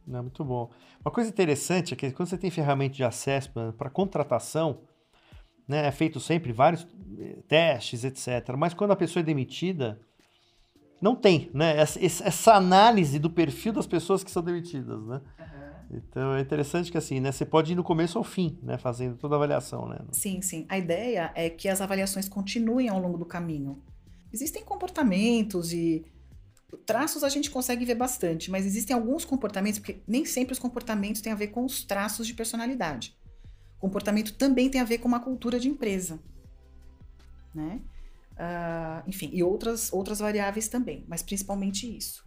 Não, 0.06 0.24
muito 0.24 0.44
bom. 0.44 0.70
Uma 1.04 1.12
coisa 1.12 1.30
interessante 1.30 1.94
é 1.94 1.98
que 1.98 2.12
quando 2.12 2.28
você 2.28 2.38
tem 2.38 2.52
ferramenta 2.52 2.96
de 2.96 3.04
acesso 3.04 3.52
para 3.78 3.90
contratação, 3.90 4.82
né, 5.68 5.88
é 5.88 5.92
feito 5.92 6.20
sempre 6.20 6.52
vários 6.52 6.86
eh, 7.18 7.38
testes, 7.48 8.04
etc. 8.04 8.56
Mas 8.58 8.74
quando 8.74 8.92
a 8.92 8.96
pessoa 8.96 9.22
é 9.22 9.24
demitida, 9.24 10.02
não 11.02 11.16
tem, 11.16 11.50
né? 11.54 11.78
Essa, 11.78 12.00
essa 12.04 12.54
análise 12.54 13.18
do 13.18 13.30
perfil 13.30 13.74
das 13.74 13.88
pessoas 13.88 14.24
que 14.24 14.30
são 14.30 14.44
demitidas, 14.44 15.04
né? 15.06 15.22
Uhum. 15.40 15.98
Então 15.98 16.36
é 16.36 16.42
interessante 16.42 16.92
que 16.92 16.98
assim, 16.98 17.20
né? 17.20 17.32
Você 17.32 17.46
pode 17.46 17.72
ir 17.72 17.76
no 17.76 17.84
começo 17.84 18.18
ao 18.18 18.24
fim, 18.24 18.60
né? 18.62 18.78
Fazendo 18.78 19.18
toda 19.18 19.36
a 19.36 19.38
avaliação, 19.38 19.88
né? 19.88 20.00
Sim, 20.12 20.42
sim. 20.42 20.66
A 20.70 20.78
ideia 20.78 21.32
é 21.36 21.50
que 21.50 21.68
as 21.68 21.82
avaliações 21.82 22.30
continuem 22.30 22.90
ao 22.90 23.00
longo 23.00 23.18
do 23.18 23.26
caminho. 23.26 23.82
Existem 24.32 24.64
comportamentos 24.64 25.74
e 25.74 26.06
traços 26.78 27.24
a 27.24 27.30
gente 27.30 27.50
consegue 27.50 27.86
ver 27.86 27.96
bastante, 27.96 28.50
mas 28.50 28.66
existem 28.66 28.96
alguns 28.96 29.26
comportamentos, 29.26 29.80
porque 29.80 30.02
nem 30.08 30.26
sempre 30.26 30.54
os 30.54 30.60
comportamentos 30.60 31.22
têm 31.22 31.32
a 31.32 31.36
ver 31.36 31.48
com 31.48 31.66
os 31.66 31.84
traços 31.84 32.26
de 32.28 32.34
personalidade. 32.34 33.18
Comportamento 33.80 34.34
também 34.34 34.70
tem 34.70 34.80
a 34.80 34.86
ver 34.86 35.00
com 35.00 35.08
uma 35.08 35.20
cultura 35.20 35.60
de 35.60 35.68
empresa, 35.68 36.20
né? 37.54 37.82
Uh, 38.34 39.08
enfim, 39.08 39.30
e 39.34 39.44
outras, 39.44 39.92
outras 39.92 40.20
variáveis 40.20 40.68
também, 40.68 41.06
mas 41.08 41.22
principalmente 41.22 41.86
isso. 41.86 42.24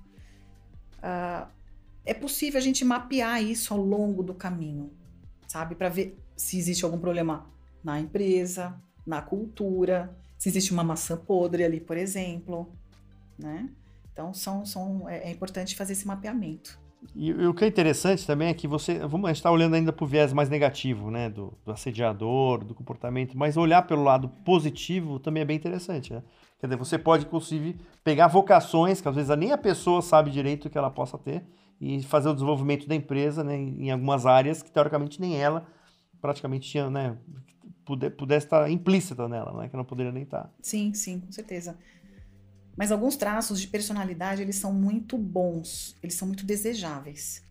Uh, 0.99 1.49
é 2.05 2.13
possível 2.13 2.59
a 2.59 2.63
gente 2.63 2.85
mapear 2.85 3.43
isso 3.43 3.73
ao 3.73 3.81
longo 3.81 4.23
do 4.23 4.35
caminho, 4.35 4.93
sabe? 5.49 5.75
Para 5.75 5.89
ver 5.89 6.19
se 6.37 6.59
existe 6.59 6.85
algum 6.85 6.99
problema 6.99 7.51
na 7.83 7.99
empresa, 7.99 8.81
na 9.07 9.23
cultura, 9.23 10.17
se 10.39 10.49
existe 10.49 10.73
uma 10.73 10.85
maçã 10.85 11.17
podre 11.17 11.65
ali, 11.65 11.81
por 11.81 11.97
exemplo, 11.97 12.73
né? 13.39 13.71
Então, 14.15 14.33
são, 14.33 14.65
são, 14.65 15.09
é, 15.09 15.29
é 15.29 15.31
importante 15.31 15.77
fazer 15.77 15.93
esse 15.93 16.07
mapeamento. 16.07 16.79
E, 17.15 17.29
e, 17.29 17.47
o 17.47 17.53
que 17.53 17.65
é 17.65 17.69
interessante 17.69 18.27
também 18.27 18.49
é 18.49 18.55
que 18.55 18.67
você. 18.67 19.01
Vamos, 19.01 19.27
a 19.27 19.29
gente 19.29 19.39
está 19.39 19.51
olhando 19.51 19.75
ainda 19.75 19.93
para 19.93 20.05
o 20.05 20.07
viés 20.07 20.33
mais 20.33 20.49
negativo, 20.49 21.11
né? 21.11 21.29
Do, 21.29 21.53
do, 21.65 21.73
assediador, 21.73 22.65
do 22.65 22.75
comportamento, 22.75 23.37
mas 23.37 23.57
olhar 23.57 23.83
pelo 23.83 24.03
lado 24.03 24.29
positivo 24.45 25.19
também 25.19 25.43
é 25.43 25.45
bem 25.45 25.57
interessante, 25.57 26.15
né? 26.15 26.23
Quer 26.59 26.69
dizer, 26.69 26.79
você 26.79 26.97
pode, 26.97 27.27
inclusive, 27.27 27.77
pegar 28.03 28.29
vocações 28.29 29.01
que 29.01 29.09
às 29.09 29.15
vezes 29.15 29.37
nem 29.37 29.53
a 29.53 29.59
pessoa 29.59 30.01
sabe 30.01 30.31
direito 30.31 30.71
que 30.71 30.79
ela 30.79 30.91
possa 30.91 31.19
ter 31.19 31.45
e 31.81 32.03
fazer 32.03 32.31
o 32.31 32.33
desenvolvimento 32.33 32.89
da 32.89 32.95
empresa 32.95 33.45
né, 33.45 33.55
em 33.55 33.91
algumas 33.91 34.25
áreas 34.25 34.63
que 34.63 34.71
teoricamente 34.71 35.21
nem 35.21 35.37
ela 35.37 35.67
praticamente 36.23 36.71
tinha, 36.71 36.89
né, 36.89 37.19
puder, 37.85 38.11
pudesse 38.11 38.47
estar 38.47 38.71
implícita 38.71 39.29
nela, 39.29 39.53
né, 39.61 39.69
que 39.69 39.77
não 39.77 39.85
poderia 39.85 40.11
nem 40.11 40.23
estar. 40.23 40.51
Sim, 40.63 40.95
sim, 40.95 41.21
com 41.21 41.31
certeza. 41.31 41.77
Mas 42.77 42.91
alguns 42.91 43.17
traços 43.17 43.61
de 43.61 43.69
personalidade 43.69 44.43
eles 44.43 44.57
são 44.57 44.73
muito 44.73 45.17
bons, 45.17 45.97
eles 46.03 46.15
são 46.15 46.27
muito 46.27 46.45
desejáveis. 46.45 47.43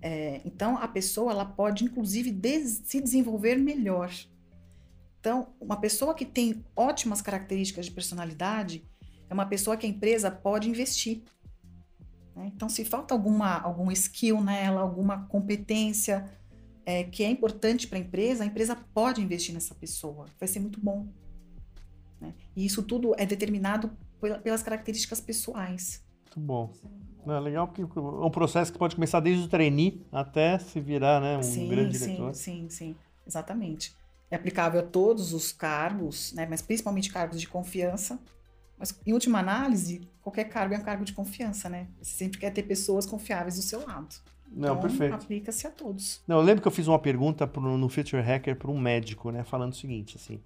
É, 0.00 0.40
então 0.44 0.78
a 0.78 0.86
pessoa 0.86 1.32
ela 1.32 1.44
pode 1.44 1.84
inclusive 1.84 2.30
des 2.30 2.82
se 2.84 3.00
desenvolver 3.00 3.56
melhor. 3.56 4.12
Então 5.20 5.54
uma 5.60 5.80
pessoa 5.80 6.14
que 6.14 6.24
tem 6.24 6.64
ótimas 6.74 7.20
características 7.20 7.86
de 7.86 7.92
personalidade 7.92 8.84
é 9.28 9.34
uma 9.34 9.46
pessoa 9.46 9.76
que 9.76 9.86
a 9.86 9.88
empresa 9.88 10.30
pode 10.30 10.68
investir 10.68 11.22
né? 12.38 12.52
Então, 12.54 12.68
se 12.68 12.84
falta 12.84 13.12
alguma, 13.12 13.60
algum 13.60 13.90
skill 13.90 14.40
nela, 14.40 14.80
alguma 14.80 15.26
competência 15.26 16.30
é, 16.86 17.02
que 17.02 17.24
é 17.24 17.28
importante 17.28 17.88
para 17.88 17.98
a 17.98 18.00
empresa, 18.00 18.44
a 18.44 18.46
empresa 18.46 18.76
pode 18.94 19.20
investir 19.20 19.52
nessa 19.52 19.74
pessoa. 19.74 20.26
Vai 20.38 20.46
ser 20.46 20.60
muito 20.60 20.80
bom. 20.80 21.08
Né? 22.20 22.32
E 22.54 22.64
isso 22.64 22.84
tudo 22.84 23.12
é 23.18 23.26
determinado 23.26 23.90
pelas 24.20 24.62
características 24.62 25.20
pessoais. 25.20 26.02
Muito 26.24 26.40
bom. 26.40 26.72
É 27.26 27.40
legal 27.40 27.68
porque 27.68 27.82
é 27.82 28.00
um 28.00 28.30
processo 28.30 28.72
que 28.72 28.78
pode 28.78 28.94
começar 28.94 29.20
desde 29.20 29.44
o 29.44 29.48
trainee 29.48 30.06
até 30.10 30.58
se 30.58 30.80
virar 30.80 31.20
né, 31.20 31.36
um 31.36 31.42
sim, 31.42 31.68
grande 31.68 31.98
diretor. 31.98 32.34
Sim, 32.34 32.68
sim, 32.68 32.70
sim. 32.70 32.96
Exatamente. 33.26 33.94
É 34.30 34.36
aplicável 34.36 34.80
a 34.80 34.82
todos 34.82 35.32
os 35.32 35.52
cargos, 35.52 36.32
né, 36.32 36.46
mas 36.48 36.62
principalmente 36.62 37.12
cargos 37.12 37.40
de 37.40 37.46
confiança, 37.46 38.18
mas, 38.78 38.98
em 39.04 39.12
última 39.12 39.40
análise, 39.40 40.08
qualquer 40.22 40.44
cargo 40.44 40.74
é 40.74 40.78
um 40.78 40.82
cargo 40.82 41.04
de 41.04 41.12
confiança, 41.12 41.68
né? 41.68 41.88
Você 42.00 42.12
sempre 42.16 42.38
quer 42.38 42.52
ter 42.52 42.62
pessoas 42.62 43.04
confiáveis 43.04 43.56
do 43.56 43.62
seu 43.62 43.84
lado. 43.84 44.14
Não, 44.50 44.70
então, 44.70 44.80
perfeito. 44.80 45.14
aplica-se 45.14 45.66
a 45.66 45.70
todos. 45.70 46.22
Não, 46.26 46.36
eu 46.36 46.42
lembro 46.42 46.62
que 46.62 46.68
eu 46.68 46.72
fiz 46.72 46.86
uma 46.86 46.98
pergunta 46.98 47.46
pro, 47.46 47.76
no 47.76 47.88
Future 47.88 48.22
Hacker 48.22 48.56
para 48.56 48.70
um 48.70 48.78
médico, 48.78 49.30
né? 49.30 49.42
Falando 49.42 49.72
o 49.72 49.76
seguinte, 49.76 50.16
assim, 50.16 50.40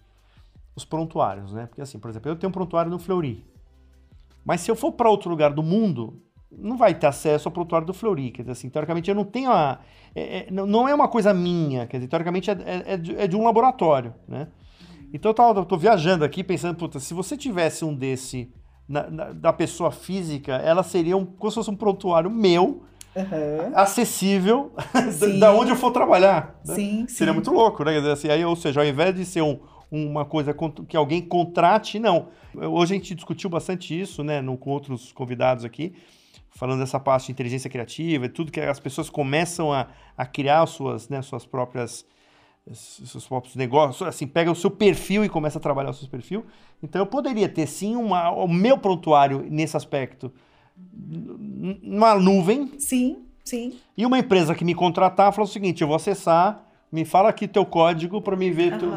os 0.75 0.85
prontuários, 0.85 1.53
né? 1.53 1.67
Porque 1.67 1.83
assim, 1.83 1.99
por 1.99 2.11
exemplo, 2.11 2.31
eu 2.31 2.37
tenho 2.37 2.49
um 2.49 2.53
prontuário 2.53 2.91
no 2.91 2.99
Fleury. 2.99 3.45
Mas 4.45 4.61
se 4.61 4.71
eu 4.71 4.77
for 4.77 4.93
para 4.93 5.11
outro 5.11 5.31
lugar 5.31 5.53
do 5.53 5.63
mundo, 5.63 6.21
não 6.51 6.77
vai 6.77 6.95
ter 6.95 7.07
acesso 7.07 7.49
ao 7.49 7.53
prontuário 7.53 7.87
do 7.87 7.95
Fleury. 7.95 8.31
Quer 8.31 8.43
dizer, 8.43 8.53
assim, 8.53 8.69
teoricamente 8.69 9.11
eu 9.11 9.15
não 9.15 9.25
tenho 9.25 9.51
a... 9.51 9.81
É, 10.15 10.39
é, 10.39 10.51
não 10.51 10.89
é 10.89 10.95
uma 10.95 11.09
coisa 11.09 11.33
minha, 11.33 11.87
quer 11.87 11.97
dizer, 11.97 12.09
teoricamente 12.09 12.51
é, 12.51 12.55
é, 12.55 12.93
é 12.95 12.97
de, 12.97 13.17
é 13.17 13.27
de 13.27 13.37
um 13.37 13.45
laboratório, 13.45 14.15
né? 14.29 14.49
Então 15.13 15.31
eu, 15.31 15.35
tava, 15.35 15.61
eu 15.61 15.65
tô 15.65 15.77
viajando 15.77 16.25
aqui 16.25 16.43
pensando, 16.43 16.77
puta, 16.77 16.99
se 16.99 17.13
você 17.13 17.37
tivesse 17.37 17.85
um 17.85 17.95
desse 17.95 18.53
na, 18.89 19.11
na, 19.11 19.33
da 19.33 19.53
pessoa 19.53 19.91
física, 19.91 20.55
ela 20.57 20.83
seria 20.83 21.17
um, 21.17 21.25
como 21.25 21.51
se 21.51 21.55
fosse 21.55 21.71
um 21.71 21.77
prontuário 21.77 22.31
meu, 22.31 22.83
uhum. 23.15 23.73
acessível, 23.75 24.73
da 25.39 25.53
onde 25.53 25.71
eu 25.71 25.77
for 25.77 25.91
trabalhar. 25.91 26.61
Né? 26.65 26.75
Sim, 26.75 27.07
Seria 27.09 27.33
sim. 27.33 27.35
muito 27.35 27.51
louco, 27.51 27.85
né? 27.85 27.99
Assim, 28.11 28.29
aí, 28.29 28.45
ou 28.45 28.57
seja, 28.57 28.81
ao 28.81 28.87
invés 28.87 29.15
de 29.15 29.25
ser 29.25 29.43
um, 29.43 29.61
uma 29.93 30.25
coisa 30.25 30.55
que 30.89 30.97
alguém 30.97 31.21
contrate, 31.21 31.99
não. 31.99 32.29
Hoje 32.55 32.95
a 32.95 32.97
gente 32.97 33.15
discutiu 33.15 33.51
bastante 33.51 33.99
isso, 33.99 34.25
né, 34.25 34.41
no, 34.41 34.57
com 34.57 34.71
outros 34.71 35.13
convidados 35.13 35.65
aqui, 35.65 35.95
falando 36.51 36.81
dessa 36.81 36.99
parte 36.99 37.27
de 37.27 37.33
inteligência 37.33 37.69
criativa 37.69 38.25
e 38.25 38.29
tudo 38.29 38.51
que 38.51 38.61
as 38.61 38.81
pessoas 38.81 39.11
começam 39.11 39.73
a, 39.73 39.89
a 40.17 40.25
criar 40.25 40.65
suas, 40.67 41.09
né, 41.09 41.21
suas 41.21 41.45
próprias 41.45 42.07
seus 42.73 43.27
próprios 43.27 43.57
negócios, 43.57 44.07
assim, 44.07 44.25
pega 44.25 44.49
o 44.49 44.55
seu 44.55 44.71
perfil 44.71 45.25
e 45.25 45.29
começa 45.29 45.59
a 45.59 45.61
trabalhar 45.61 45.91
o 45.91 45.95
seu 45.95 46.09
perfil. 46.09 46.47
Então 46.81 47.03
eu 47.03 47.07
poderia 47.07 47.49
ter 47.49 47.67
sim 47.67 47.97
uma, 47.97 48.31
o 48.31 48.47
meu 48.47 48.79
prontuário 48.79 49.45
nesse 49.51 49.77
aspecto 49.77 50.33
numa 50.77 52.15
nuvem. 52.15 52.73
Sim, 52.79 53.25
sim. 53.45 53.79
E 53.97 54.07
uma 54.07 54.19
empresa 54.19 54.55
que 54.55 54.65
me 54.65 54.75
contratar 54.75 55.33
falou 55.33 55.49
o 55.49 55.53
seguinte: 55.53 55.83
eu 55.83 55.89
vou 55.89 55.97
acessar, 55.97 56.65
me 56.93 57.07
fala 57.07 57.31
aqui 57.31 57.49
teu 57.49 57.65
código 57.65 58.21
para 58.21 58.37
me 58.37 58.51
ver, 58.51 58.79
teu, 58.79 58.91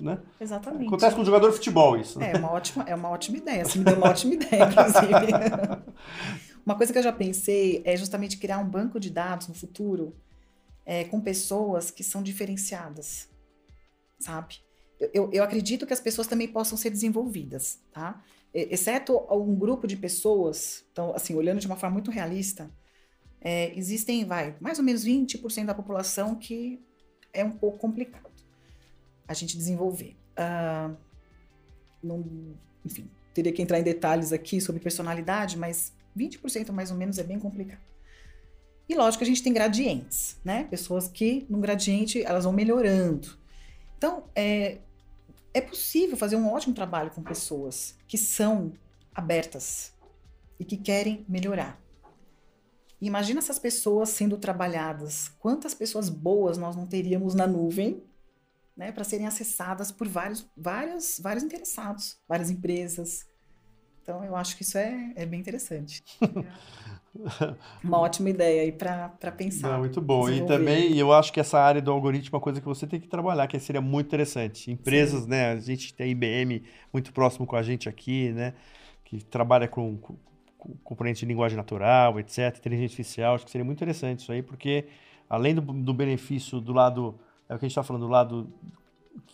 né? 0.00 0.20
Exatamente. 0.40 0.86
Acontece 0.86 1.16
com 1.16 1.22
o 1.22 1.24
jogador 1.24 1.48
de 1.48 1.56
futebol 1.56 1.98
isso. 1.98 2.16
Né? 2.20 2.30
É 2.32 2.38
uma 2.38 2.52
ótima, 2.52 2.84
é 2.86 2.94
uma 2.94 3.10
ótima 3.10 3.38
ideia. 3.38 3.64
Você 3.64 3.76
me 3.76 3.84
deu 3.84 3.96
uma 3.96 4.08
ótima 4.08 4.34
ideia, 4.34 4.62
inclusive. 4.62 5.32
uma 6.64 6.76
coisa 6.76 6.92
que 6.92 6.98
eu 7.00 7.02
já 7.02 7.12
pensei 7.12 7.82
é 7.84 7.96
justamente 7.96 8.38
criar 8.38 8.58
um 8.58 8.68
banco 8.68 9.00
de 9.00 9.10
dados 9.10 9.48
no 9.48 9.54
futuro 9.54 10.14
é, 10.86 11.02
com 11.04 11.20
pessoas 11.20 11.90
que 11.90 12.04
são 12.04 12.22
diferenciadas, 12.22 13.28
sabe? 14.20 14.60
Eu, 15.00 15.10
eu, 15.12 15.30
eu, 15.32 15.42
acredito 15.42 15.86
que 15.86 15.92
as 15.92 15.98
pessoas 15.98 16.28
também 16.28 16.46
possam 16.46 16.78
ser 16.78 16.88
desenvolvidas, 16.88 17.80
tá? 17.92 18.22
Exceto 18.54 19.26
um 19.32 19.56
grupo 19.56 19.88
de 19.88 19.96
pessoas, 19.96 20.84
então, 20.92 21.12
assim, 21.16 21.34
olhando 21.34 21.58
de 21.58 21.66
uma 21.66 21.74
forma 21.74 21.94
muito 21.94 22.12
realista, 22.12 22.70
é, 23.40 23.76
existem, 23.76 24.24
vai, 24.24 24.54
mais 24.60 24.78
ou 24.78 24.84
menos 24.84 25.04
20% 25.04 25.64
da 25.64 25.74
população 25.74 26.36
que 26.36 26.80
é 27.34 27.44
um 27.44 27.50
pouco 27.50 27.76
complicado. 27.78 28.30
a 29.26 29.34
gente 29.34 29.56
desenvolver. 29.56 30.16
Uh, 30.38 30.96
não, 32.02 32.24
enfim, 32.84 33.10
teria 33.32 33.52
que 33.52 33.60
entrar 33.60 33.78
em 33.78 33.82
detalhes 33.82 34.32
aqui 34.32 34.60
sobre 34.60 34.80
personalidade, 34.80 35.58
mas 35.58 35.92
20% 36.16 36.70
mais 36.70 36.90
ou 36.90 36.96
menos 36.96 37.18
é 37.18 37.22
bem 37.22 37.38
complicado. 37.38 37.80
E 38.88 38.94
lógico 38.94 39.24
a 39.24 39.26
gente 39.26 39.42
tem 39.42 39.52
gradientes, 39.52 40.36
né? 40.44 40.64
Pessoas 40.64 41.08
que, 41.08 41.46
num 41.48 41.60
gradiente, 41.60 42.22
elas 42.22 42.44
vão 42.44 42.52
melhorando. 42.52 43.28
Então, 43.96 44.24
é, 44.34 44.78
é 45.54 45.60
possível 45.60 46.16
fazer 46.16 46.36
um 46.36 46.52
ótimo 46.52 46.74
trabalho 46.74 47.10
com 47.10 47.22
pessoas 47.22 47.96
que 48.06 48.18
são 48.18 48.72
abertas 49.14 49.92
e 50.60 50.64
que 50.64 50.76
querem 50.76 51.24
melhorar. 51.26 51.80
Imagina 53.06 53.38
essas 53.38 53.58
pessoas 53.58 54.08
sendo 54.10 54.36
trabalhadas. 54.36 55.30
Quantas 55.38 55.74
pessoas 55.74 56.08
boas 56.08 56.58
nós 56.58 56.76
não 56.76 56.86
teríamos 56.86 57.34
na 57.34 57.46
nuvem 57.46 58.02
né, 58.76 58.90
para 58.92 59.04
serem 59.04 59.26
acessadas 59.26 59.92
por 59.92 60.08
vários, 60.08 60.46
vários, 60.56 61.20
vários 61.20 61.44
interessados, 61.44 62.18
várias 62.28 62.50
empresas. 62.50 63.26
Então, 64.02 64.22
eu 64.24 64.36
acho 64.36 64.56
que 64.56 64.62
isso 64.62 64.76
é, 64.76 65.12
é 65.16 65.24
bem 65.24 65.40
interessante. 65.40 66.02
Uma 67.82 68.00
ótima 68.00 68.28
ideia 68.28 68.62
aí 68.62 68.72
para 68.72 69.08
pensar. 69.36 69.70
Não, 69.70 69.78
muito 69.78 70.00
bom. 70.00 70.28
E 70.28 70.44
também 70.46 70.98
eu 70.98 71.12
acho 71.12 71.32
que 71.32 71.38
essa 71.38 71.58
área 71.58 71.80
do 71.80 71.90
algoritmo 71.90 72.34
é 72.34 72.36
uma 72.36 72.42
coisa 72.42 72.60
que 72.60 72.66
você 72.66 72.86
tem 72.86 73.00
que 73.00 73.06
trabalhar, 73.06 73.46
que 73.46 73.58
seria 73.60 73.80
muito 73.80 74.08
interessante. 74.08 74.70
Empresas, 74.70 75.22
Sim. 75.22 75.30
né? 75.30 75.52
A 75.52 75.60
gente 75.60 75.94
tem 75.94 76.06
a 76.06 76.10
IBM 76.10 76.64
muito 76.92 77.12
próximo 77.12 77.46
com 77.46 77.54
a 77.54 77.62
gente 77.62 77.88
aqui, 77.88 78.32
né? 78.32 78.52
Que 79.04 79.24
trabalha 79.24 79.68
com, 79.68 79.96
com, 79.96 80.14
com 80.16 80.33
componentes 80.82 81.20
de 81.20 81.26
linguagem 81.26 81.56
natural, 81.56 82.18
etc., 82.18 82.56
inteligência 82.58 82.84
artificial. 82.84 83.34
Acho 83.34 83.44
que 83.44 83.50
seria 83.50 83.64
muito 83.64 83.78
interessante 83.78 84.20
isso 84.20 84.32
aí, 84.32 84.42
porque 84.42 84.86
além 85.28 85.54
do, 85.54 85.60
do 85.60 85.94
benefício 85.94 86.60
do 86.60 86.72
lado, 86.72 87.14
é 87.48 87.54
o 87.54 87.58
que 87.58 87.64
a 87.64 87.68
gente 87.68 87.72
está 87.72 87.82
falando, 87.82 88.02
do 88.02 88.08
lado 88.08 88.48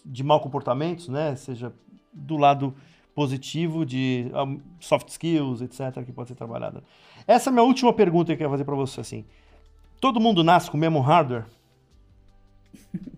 de 0.04 0.22
mau 0.22 0.40
comportamentos, 0.40 1.08
né? 1.08 1.36
Seja 1.36 1.72
do 2.12 2.36
lado 2.36 2.74
positivo 3.14 3.84
de 3.84 4.30
um, 4.34 4.60
soft 4.80 5.08
skills, 5.08 5.60
etc., 5.60 6.04
que 6.04 6.12
pode 6.12 6.28
ser 6.28 6.34
trabalhada. 6.34 6.82
Essa 7.26 7.48
é 7.48 7.50
a 7.50 7.52
minha 7.52 7.64
última 7.64 7.92
pergunta 7.92 8.26
que 8.26 8.32
eu 8.32 8.38
quero 8.38 8.50
fazer 8.50 8.64
para 8.64 8.74
você, 8.74 9.00
assim. 9.00 9.24
Todo 10.00 10.20
mundo 10.20 10.42
nasce 10.42 10.70
com 10.70 10.76
o 10.76 10.80
mesmo 10.80 11.00
hardware? 11.00 11.44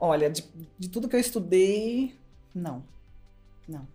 Olha, 0.00 0.30
de, 0.30 0.44
de, 0.78 0.88
tudo 0.88 1.08
que 1.08 1.16
eu 1.16 1.20
estudei, 1.20 2.14
não. 2.54 2.82
não. 3.68 3.86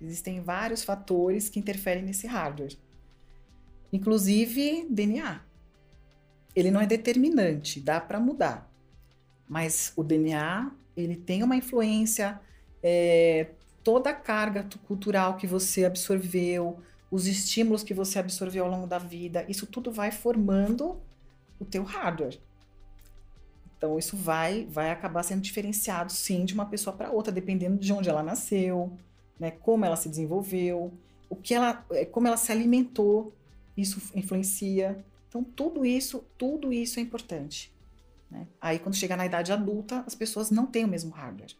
Existem 0.00 0.40
vários 0.40 0.84
fatores 0.84 1.48
que 1.48 1.58
interferem 1.58 2.02
nesse 2.02 2.26
hardware. 2.26 2.76
Inclusive 3.92 4.86
DNA. 4.88 5.40
Ele 6.54 6.70
não 6.70 6.80
é 6.80 6.86
determinante, 6.86 7.80
dá 7.80 8.00
para 8.00 8.20
mudar. 8.20 8.70
Mas 9.48 9.92
o 9.96 10.02
DNA, 10.02 10.70
ele 10.96 11.16
tem 11.16 11.42
uma 11.42 11.56
influência 11.56 12.40
é, 12.82 13.48
toda 13.82 14.10
a 14.10 14.14
carga 14.14 14.68
cultural 14.86 15.36
que 15.36 15.46
você 15.46 15.84
absorveu, 15.84 16.78
os 17.10 17.26
estímulos 17.26 17.82
que 17.82 17.94
você 17.94 18.18
absorveu 18.18 18.64
ao 18.64 18.70
longo 18.70 18.86
da 18.86 18.98
vida, 18.98 19.44
isso 19.48 19.66
tudo 19.66 19.90
vai 19.90 20.10
formando 20.10 21.00
o 21.58 21.64
teu 21.64 21.82
hardware. 21.82 22.38
Então 23.76 23.98
isso 23.98 24.16
vai 24.16 24.66
vai 24.66 24.90
acabar 24.90 25.22
sendo 25.22 25.40
diferenciado 25.40 26.12
sim 26.12 26.44
de 26.44 26.52
uma 26.52 26.66
pessoa 26.66 26.94
para 26.94 27.10
outra, 27.10 27.32
dependendo 27.32 27.78
de 27.78 27.92
onde 27.92 28.08
ela 28.08 28.22
nasceu, 28.22 28.98
né, 29.38 29.50
como 29.50 29.84
ela 29.84 29.96
se 29.96 30.08
desenvolveu, 30.08 30.92
o 31.28 31.36
que 31.36 31.54
ela, 31.54 31.84
é, 31.92 32.04
como 32.04 32.26
ela 32.26 32.36
se 32.36 32.50
alimentou, 32.50 33.32
isso 33.76 34.00
influencia. 34.14 35.04
Então 35.28 35.44
tudo 35.44 35.84
isso, 35.84 36.24
tudo 36.36 36.72
isso 36.72 36.98
é 36.98 37.02
importante. 37.02 37.72
Né? 38.30 38.46
Aí 38.60 38.78
quando 38.78 38.96
chegar 38.96 39.16
na 39.16 39.26
idade 39.26 39.52
adulta, 39.52 40.02
as 40.06 40.14
pessoas 40.14 40.50
não 40.50 40.66
têm 40.66 40.84
o 40.84 40.88
mesmo 40.88 41.10
hardware. 41.10 41.54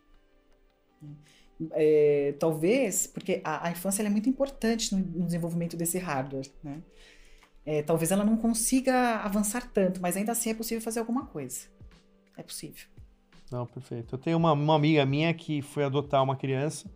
É, 1.72 2.34
talvez, 2.38 3.06
porque 3.06 3.40
a, 3.42 3.66
a 3.66 3.70
infância 3.70 4.02
é 4.02 4.08
muito 4.08 4.28
importante 4.28 4.94
no, 4.94 5.00
no, 5.00 5.26
desenvolvimento 5.26 5.76
desse 5.76 5.98
hardware, 5.98 6.48
né? 6.62 6.80
É, 7.66 7.82
talvez 7.82 8.12
ela 8.12 8.24
não 8.24 8.36
consiga 8.36 9.16
avançar 9.16 9.68
tanto, 9.72 10.00
mas 10.00 10.16
ainda 10.16 10.32
assim 10.32 10.50
é 10.50 10.54
possível 10.54 10.80
fazer 10.80 11.00
alguma 11.00 11.26
coisa. 11.26 11.66
É 12.36 12.42
possível. 12.42 12.86
Não, 13.50 13.66
perfeito. 13.66 14.14
Eu 14.14 14.18
tenho 14.18 14.36
uma, 14.36 14.52
uma 14.52 14.76
amiga 14.76 15.04
minha 15.04 15.34
que 15.34 15.60
foi 15.60 15.84
adotar 15.84 16.22
uma 16.22 16.36
criança 16.36 16.88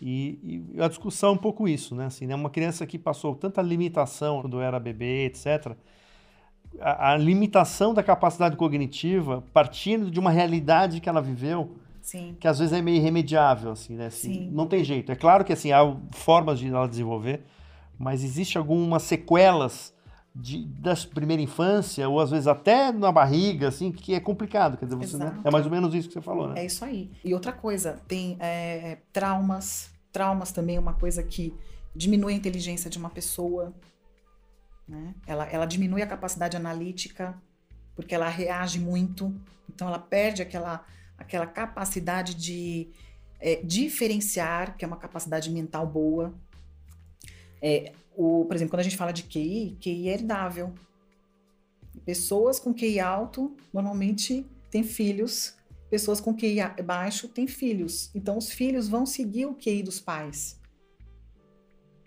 e, 0.00 0.64
e, 0.74 0.82
a 0.82 0.88
discussão 0.88 1.30
é 1.30 1.32
um 1.32 1.38
pouco 1.38 1.66
isso, 1.66 1.94
né? 1.94 2.06
Assim, 2.06 2.26
né? 2.26 2.34
Uma 2.34 2.50
criança 2.50 2.86
que 2.86 2.98
passou 2.98 3.34
tanta 3.34 3.62
limitação 3.62 4.42
quando 4.42 4.60
era 4.60 4.78
bebê, 4.78 5.26
etc. 5.26 5.72
A, 6.80 7.12
a 7.12 7.16
limitação 7.16 7.94
da 7.94 8.02
capacidade 8.02 8.56
cognitiva, 8.56 9.42
partindo 9.52 10.10
de 10.10 10.20
uma 10.20 10.30
realidade 10.30 11.00
que 11.00 11.08
ela 11.08 11.22
viveu, 11.22 11.76
Sim. 12.02 12.36
que 12.38 12.46
às 12.46 12.58
vezes 12.58 12.74
é 12.74 12.82
meio 12.82 12.98
irremediável, 12.98 13.72
assim, 13.72 13.94
né? 13.94 14.06
Assim, 14.06 14.50
não 14.52 14.66
tem 14.66 14.84
jeito. 14.84 15.10
É 15.10 15.16
claro 15.16 15.44
que 15.44 15.52
assim, 15.52 15.72
há 15.72 15.96
formas 16.12 16.58
de 16.58 16.68
ela 16.68 16.86
desenvolver, 16.86 17.42
mas 17.98 18.22
existe 18.22 18.58
algumas 18.58 19.02
sequelas 19.02 19.95
de, 20.38 20.64
da 20.64 20.94
primeira 21.14 21.42
infância, 21.42 22.06
ou 22.08 22.20
às 22.20 22.30
vezes 22.30 22.46
até 22.46 22.92
na 22.92 23.10
barriga, 23.10 23.68
assim, 23.68 23.90
que 23.90 24.14
é 24.14 24.20
complicado. 24.20 24.76
Quer 24.76 24.84
dizer, 24.84 24.96
você, 24.96 25.16
né? 25.16 25.40
É 25.42 25.50
mais 25.50 25.64
ou 25.64 25.72
menos 25.72 25.94
isso 25.94 26.08
que 26.08 26.14
você 26.14 26.20
falou, 26.20 26.48
né? 26.48 26.60
É 26.60 26.66
isso 26.66 26.84
aí. 26.84 27.10
E 27.24 27.32
outra 27.32 27.52
coisa, 27.52 28.00
tem 28.06 28.36
é, 28.38 28.98
traumas. 29.12 29.90
Traumas 30.12 30.52
também 30.52 30.76
é 30.76 30.80
uma 30.80 30.92
coisa 30.92 31.22
que 31.22 31.54
diminui 31.94 32.34
a 32.34 32.36
inteligência 32.36 32.90
de 32.90 32.98
uma 32.98 33.08
pessoa. 33.08 33.74
Né? 34.86 35.14
Ela, 35.26 35.46
ela 35.46 35.66
diminui 35.66 36.02
a 36.02 36.06
capacidade 36.06 36.56
analítica, 36.56 37.34
porque 37.94 38.14
ela 38.14 38.28
reage 38.28 38.78
muito. 38.78 39.34
Então, 39.68 39.88
ela 39.88 39.98
perde 39.98 40.42
aquela 40.42 40.84
aquela 41.18 41.46
capacidade 41.46 42.34
de 42.34 42.90
é, 43.40 43.56
diferenciar, 43.64 44.76
que 44.76 44.84
é 44.84 44.88
uma 44.88 44.98
capacidade 44.98 45.50
mental 45.50 45.86
boa. 45.86 46.34
É, 47.62 47.92
o, 48.16 48.44
por 48.46 48.56
exemplo, 48.56 48.72
quando 48.72 48.80
a 48.80 48.84
gente 48.84 48.96
fala 48.96 49.12
de 49.12 49.24
QI, 49.24 49.76
QI 49.80 50.08
é 50.08 50.14
herdável. 50.14 50.72
Pessoas 52.04 52.58
com 52.58 52.74
QI 52.74 52.98
alto 52.98 53.54
normalmente 53.72 54.46
têm 54.70 54.82
filhos, 54.82 55.54
pessoas 55.90 56.20
com 56.20 56.34
QI 56.34 56.56
baixo 56.84 57.28
têm 57.28 57.46
filhos. 57.46 58.10
Então, 58.14 58.38
os 58.38 58.50
filhos 58.50 58.88
vão 58.88 59.04
seguir 59.04 59.46
o 59.46 59.54
QI 59.54 59.82
dos 59.82 60.00
pais. 60.00 60.58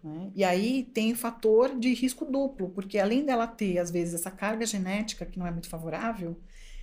Né? 0.03 0.31
E 0.35 0.43
aí 0.43 0.83
tem 0.93 1.13
fator 1.13 1.77
de 1.77 1.93
risco 1.93 2.25
duplo, 2.25 2.69
porque 2.69 2.97
além 2.97 3.25
dela 3.25 3.45
ter, 3.45 3.77
às 3.77 3.91
vezes, 3.91 4.15
essa 4.15 4.31
carga 4.31 4.65
genética 4.65 5.25
que 5.25 5.37
não 5.37 5.45
é 5.45 5.51
muito 5.51 5.69
favorável, 5.69 6.39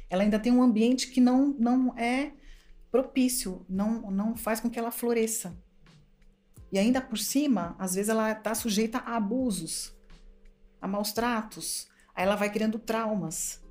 ela 0.08 0.22
ainda 0.22 0.38
tem 0.38 0.52
um 0.52 0.62
ambiente 0.62 1.08
que 1.10 1.20
não, 1.20 1.48
não 1.58 1.96
é 1.98 2.32
propício, 2.90 3.64
não, 3.68 4.10
não 4.10 4.36
faz 4.36 4.60
com 4.60 4.70
que 4.70 4.78
ela 4.78 4.90
floresça. 4.90 5.56
E 6.76 6.78
ainda 6.78 7.00
por 7.00 7.16
cima, 7.16 7.74
às 7.78 7.94
vezes 7.94 8.10
ela 8.10 8.32
está 8.32 8.54
sujeita 8.54 8.98
a 8.98 9.16
abusos, 9.16 9.96
a 10.78 10.86
maus 10.86 11.10
tratos, 11.10 11.88
aí 12.14 12.22
ela 12.22 12.36
vai 12.36 12.52
criando 12.52 12.78
traumas. 12.78 13.62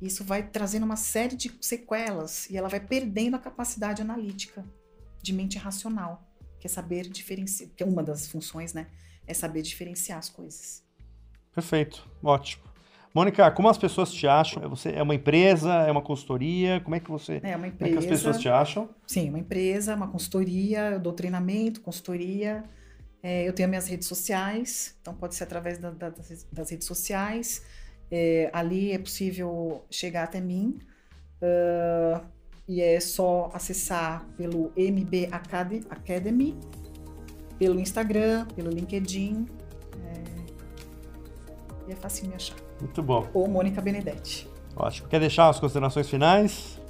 Isso 0.00 0.24
vai 0.24 0.42
trazendo 0.42 0.84
uma 0.84 0.96
série 0.96 1.36
de 1.36 1.54
sequelas 1.60 2.48
e 2.48 2.56
ela 2.56 2.70
vai 2.70 2.80
perdendo 2.80 3.36
a 3.36 3.38
capacidade 3.38 4.00
analítica 4.00 4.64
de 5.20 5.30
mente 5.34 5.58
racional, 5.58 6.26
que 6.58 6.66
é 6.66 6.70
saber 6.70 7.06
diferenciar, 7.10 7.68
que 7.76 7.82
é 7.82 7.86
uma 7.86 8.02
das 8.02 8.26
funções, 8.26 8.72
né? 8.72 8.86
É 9.26 9.34
saber 9.34 9.60
diferenciar 9.60 10.18
as 10.18 10.30
coisas. 10.30 10.82
Perfeito, 11.52 12.10
ótimo. 12.22 12.64
Mônica, 13.18 13.50
como 13.50 13.68
as 13.68 13.76
pessoas 13.76 14.12
te 14.12 14.28
acham? 14.28 14.62
Você 14.70 14.90
é 14.90 15.02
uma 15.02 15.12
empresa, 15.12 15.72
é 15.72 15.90
uma 15.90 16.00
consultoria? 16.00 16.78
Como 16.78 16.94
é 16.94 17.00
que 17.00 17.10
você? 17.10 17.40
É 17.42 17.56
uma 17.56 17.66
empresa. 17.66 17.78
Como 17.78 17.88
é 17.88 17.92
que 17.92 17.98
as 17.98 18.06
pessoas 18.06 18.38
te 18.38 18.48
acham? 18.48 18.88
Sim, 19.08 19.30
uma 19.30 19.40
empresa, 19.40 19.92
uma 19.96 20.06
consultoria, 20.06 20.90
eu 20.92 21.00
dou 21.00 21.12
treinamento, 21.12 21.80
consultoria. 21.80 22.62
É, 23.20 23.42
eu 23.42 23.52
tenho 23.52 23.68
minhas 23.68 23.88
redes 23.88 24.06
sociais, 24.06 24.96
então 25.00 25.12
pode 25.12 25.34
ser 25.34 25.42
através 25.42 25.78
da, 25.78 25.90
da, 25.90 26.12
das 26.52 26.70
redes 26.70 26.86
sociais. 26.86 27.60
É, 28.08 28.50
ali 28.52 28.92
é 28.92 28.98
possível 29.00 29.84
chegar 29.90 30.22
até 30.22 30.40
mim. 30.40 30.78
Uh, 31.42 32.24
e 32.68 32.80
é 32.80 33.00
só 33.00 33.50
acessar 33.52 34.28
pelo 34.36 34.72
MB 34.76 35.28
Academy, 35.32 36.56
pelo 37.58 37.80
Instagram, 37.80 38.46
pelo 38.54 38.70
LinkedIn. 38.70 39.44
É, 40.04 41.88
e 41.88 41.92
é 41.92 41.96
fácil 41.96 42.28
me 42.28 42.36
achar. 42.36 42.67
Muito 42.80 43.02
bom. 43.02 43.28
Ou 43.34 43.48
Mônica 43.48 43.80
Benedetti. 43.80 44.48
Ótimo. 44.76 45.08
Quer 45.08 45.20
deixar 45.20 45.48
as 45.48 45.58
considerações 45.58 46.08
finais? 46.08 46.80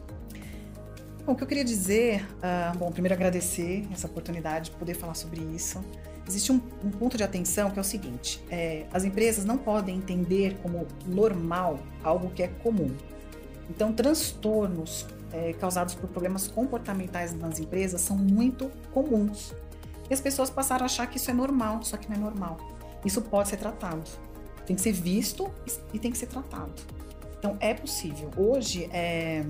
Bom, 1.24 1.32
o 1.32 1.36
que 1.36 1.42
eu 1.42 1.46
queria 1.46 1.64
dizer, 1.64 2.26
uh, 2.36 2.76
bom, 2.78 2.90
primeiro 2.90 3.14
agradecer 3.14 3.86
essa 3.92 4.06
oportunidade 4.06 4.70
de 4.70 4.76
poder 4.76 4.94
falar 4.94 5.14
sobre 5.14 5.40
isso. 5.54 5.82
Existe 6.26 6.52
um, 6.52 6.60
um 6.84 6.90
ponto 6.90 7.16
de 7.16 7.22
atenção 7.22 7.70
que 7.70 7.78
é 7.78 7.82
o 7.82 7.84
seguinte: 7.84 8.42
é, 8.50 8.86
as 8.92 9.04
empresas 9.04 9.44
não 9.44 9.56
podem 9.56 9.96
entender 9.96 10.58
como 10.62 10.86
normal 11.06 11.78
algo 12.04 12.30
que 12.30 12.42
é 12.42 12.48
comum. 12.48 12.94
Então, 13.70 13.92
transtornos 13.92 15.06
é, 15.32 15.52
causados 15.54 15.94
por 15.94 16.08
problemas 16.08 16.48
comportamentais 16.48 17.34
nas 17.34 17.58
empresas 17.58 18.00
são 18.00 18.16
muito 18.16 18.70
comuns. 18.92 19.54
E 20.08 20.14
as 20.14 20.20
pessoas 20.20 20.48
passaram 20.48 20.84
a 20.84 20.86
achar 20.86 21.06
que 21.06 21.18
isso 21.18 21.30
é 21.30 21.34
normal, 21.34 21.82
só 21.82 21.96
que 21.96 22.08
não 22.08 22.16
é 22.16 22.18
normal. 22.18 22.56
Isso 23.04 23.20
pode 23.22 23.48
ser 23.48 23.58
tratado. 23.58 24.02
Tem 24.68 24.76
que 24.76 24.82
ser 24.82 24.92
visto 24.92 25.50
e 25.94 25.98
tem 25.98 26.12
que 26.12 26.18
ser 26.18 26.26
tratado. 26.26 26.74
Então, 27.38 27.56
é 27.58 27.72
possível. 27.72 28.30
Hoje, 28.36 28.84
é, 28.92 29.42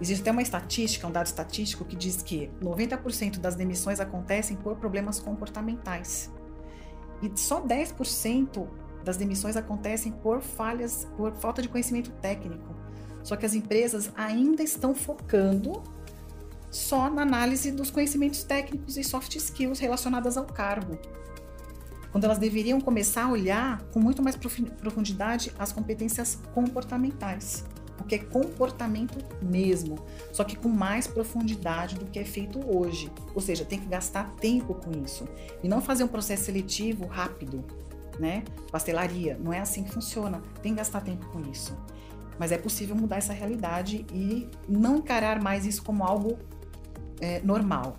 Existe 0.00 0.22
até 0.22 0.30
uma 0.30 0.40
estatística, 0.40 1.06
um 1.06 1.10
dado 1.10 1.26
estatístico 1.26 1.84
que 1.84 1.94
diz 1.94 2.22
que 2.22 2.50
90% 2.62 3.38
das 3.38 3.54
demissões 3.54 4.00
acontecem 4.00 4.56
por 4.56 4.76
problemas 4.76 5.20
comportamentais. 5.20 6.30
E 7.20 7.30
só 7.38 7.60
10% 7.60 8.66
das 9.04 9.18
demissões 9.18 9.56
acontecem 9.56 10.10
por 10.10 10.40
falhas, 10.40 11.06
por 11.18 11.34
falta 11.34 11.60
de 11.60 11.68
conhecimento 11.68 12.10
técnico. 12.12 12.74
Só 13.22 13.36
que 13.36 13.44
as 13.44 13.52
empresas 13.52 14.10
ainda 14.16 14.62
estão 14.62 14.94
focando 14.94 15.82
só 16.70 17.10
na 17.10 17.20
análise 17.20 17.70
dos 17.70 17.90
conhecimentos 17.90 18.42
técnicos 18.42 18.96
e 18.96 19.04
soft 19.04 19.36
skills 19.36 19.80
relacionadas 19.80 20.38
ao 20.38 20.46
cargo. 20.46 20.98
Quando 22.10 22.24
elas 22.24 22.38
deveriam 22.38 22.80
começar 22.80 23.24
a 23.24 23.30
olhar 23.30 23.82
com 23.92 24.00
muito 24.00 24.22
mais 24.22 24.36
profundidade 24.36 25.52
as 25.58 25.72
competências 25.72 26.38
comportamentais, 26.52 27.64
porque 27.96 28.14
é 28.14 28.18
comportamento 28.18 29.18
mesmo, 29.42 29.96
só 30.32 30.42
que 30.42 30.56
com 30.56 30.68
mais 30.68 31.06
profundidade 31.06 31.96
do 31.96 32.06
que 32.06 32.18
é 32.18 32.24
feito 32.24 32.58
hoje. 32.66 33.12
Ou 33.34 33.40
seja, 33.40 33.64
tem 33.64 33.78
que 33.78 33.86
gastar 33.86 34.34
tempo 34.36 34.74
com 34.74 34.90
isso 35.04 35.28
e 35.62 35.68
não 35.68 35.80
fazer 35.80 36.02
um 36.02 36.08
processo 36.08 36.44
seletivo 36.44 37.06
rápido, 37.06 37.64
né? 38.18 38.42
Pastelaria, 38.72 39.38
não 39.38 39.52
é 39.52 39.60
assim 39.60 39.84
que 39.84 39.92
funciona. 39.92 40.42
Tem 40.62 40.72
que 40.72 40.78
gastar 40.78 41.02
tempo 41.02 41.26
com 41.26 41.40
isso. 41.50 41.76
Mas 42.38 42.50
é 42.52 42.58
possível 42.58 42.96
mudar 42.96 43.16
essa 43.16 43.34
realidade 43.34 44.06
e 44.12 44.48
não 44.66 44.96
encarar 44.96 45.42
mais 45.42 45.66
isso 45.66 45.82
como 45.82 46.02
algo 46.02 46.38
é, 47.20 47.40
normal, 47.42 47.98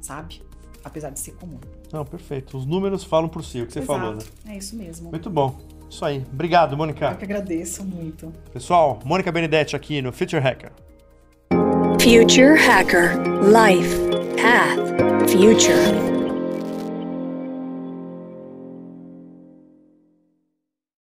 sabe? 0.00 0.42
Apesar 0.82 1.10
de 1.10 1.20
ser 1.20 1.36
comum. 1.36 1.60
Não, 1.94 2.04
perfeito. 2.04 2.58
Os 2.58 2.66
números 2.66 3.04
falam 3.04 3.28
por 3.28 3.44
si, 3.44 3.62
o 3.62 3.66
que 3.68 3.72
você 3.72 3.78
Exato. 3.78 4.00
falou, 4.00 4.16
né? 4.16 4.22
É 4.48 4.56
isso 4.56 4.74
mesmo. 4.74 5.10
Muito 5.10 5.30
bom. 5.30 5.56
Isso 5.88 6.04
aí. 6.04 6.24
Obrigado, 6.32 6.76
Mônica. 6.76 7.12
Eu 7.12 7.16
que 7.16 7.24
agradeço 7.24 7.84
muito. 7.84 8.32
Pessoal, 8.52 8.98
Mônica 9.04 9.30
Benedetti 9.30 9.76
aqui 9.76 10.02
no 10.02 10.12
Future 10.12 10.42
Hacker. 10.42 10.72
Future 12.00 12.58
Hacker 12.58 13.12
Life 13.46 13.96
Path 14.36 15.30
Future 15.30 16.13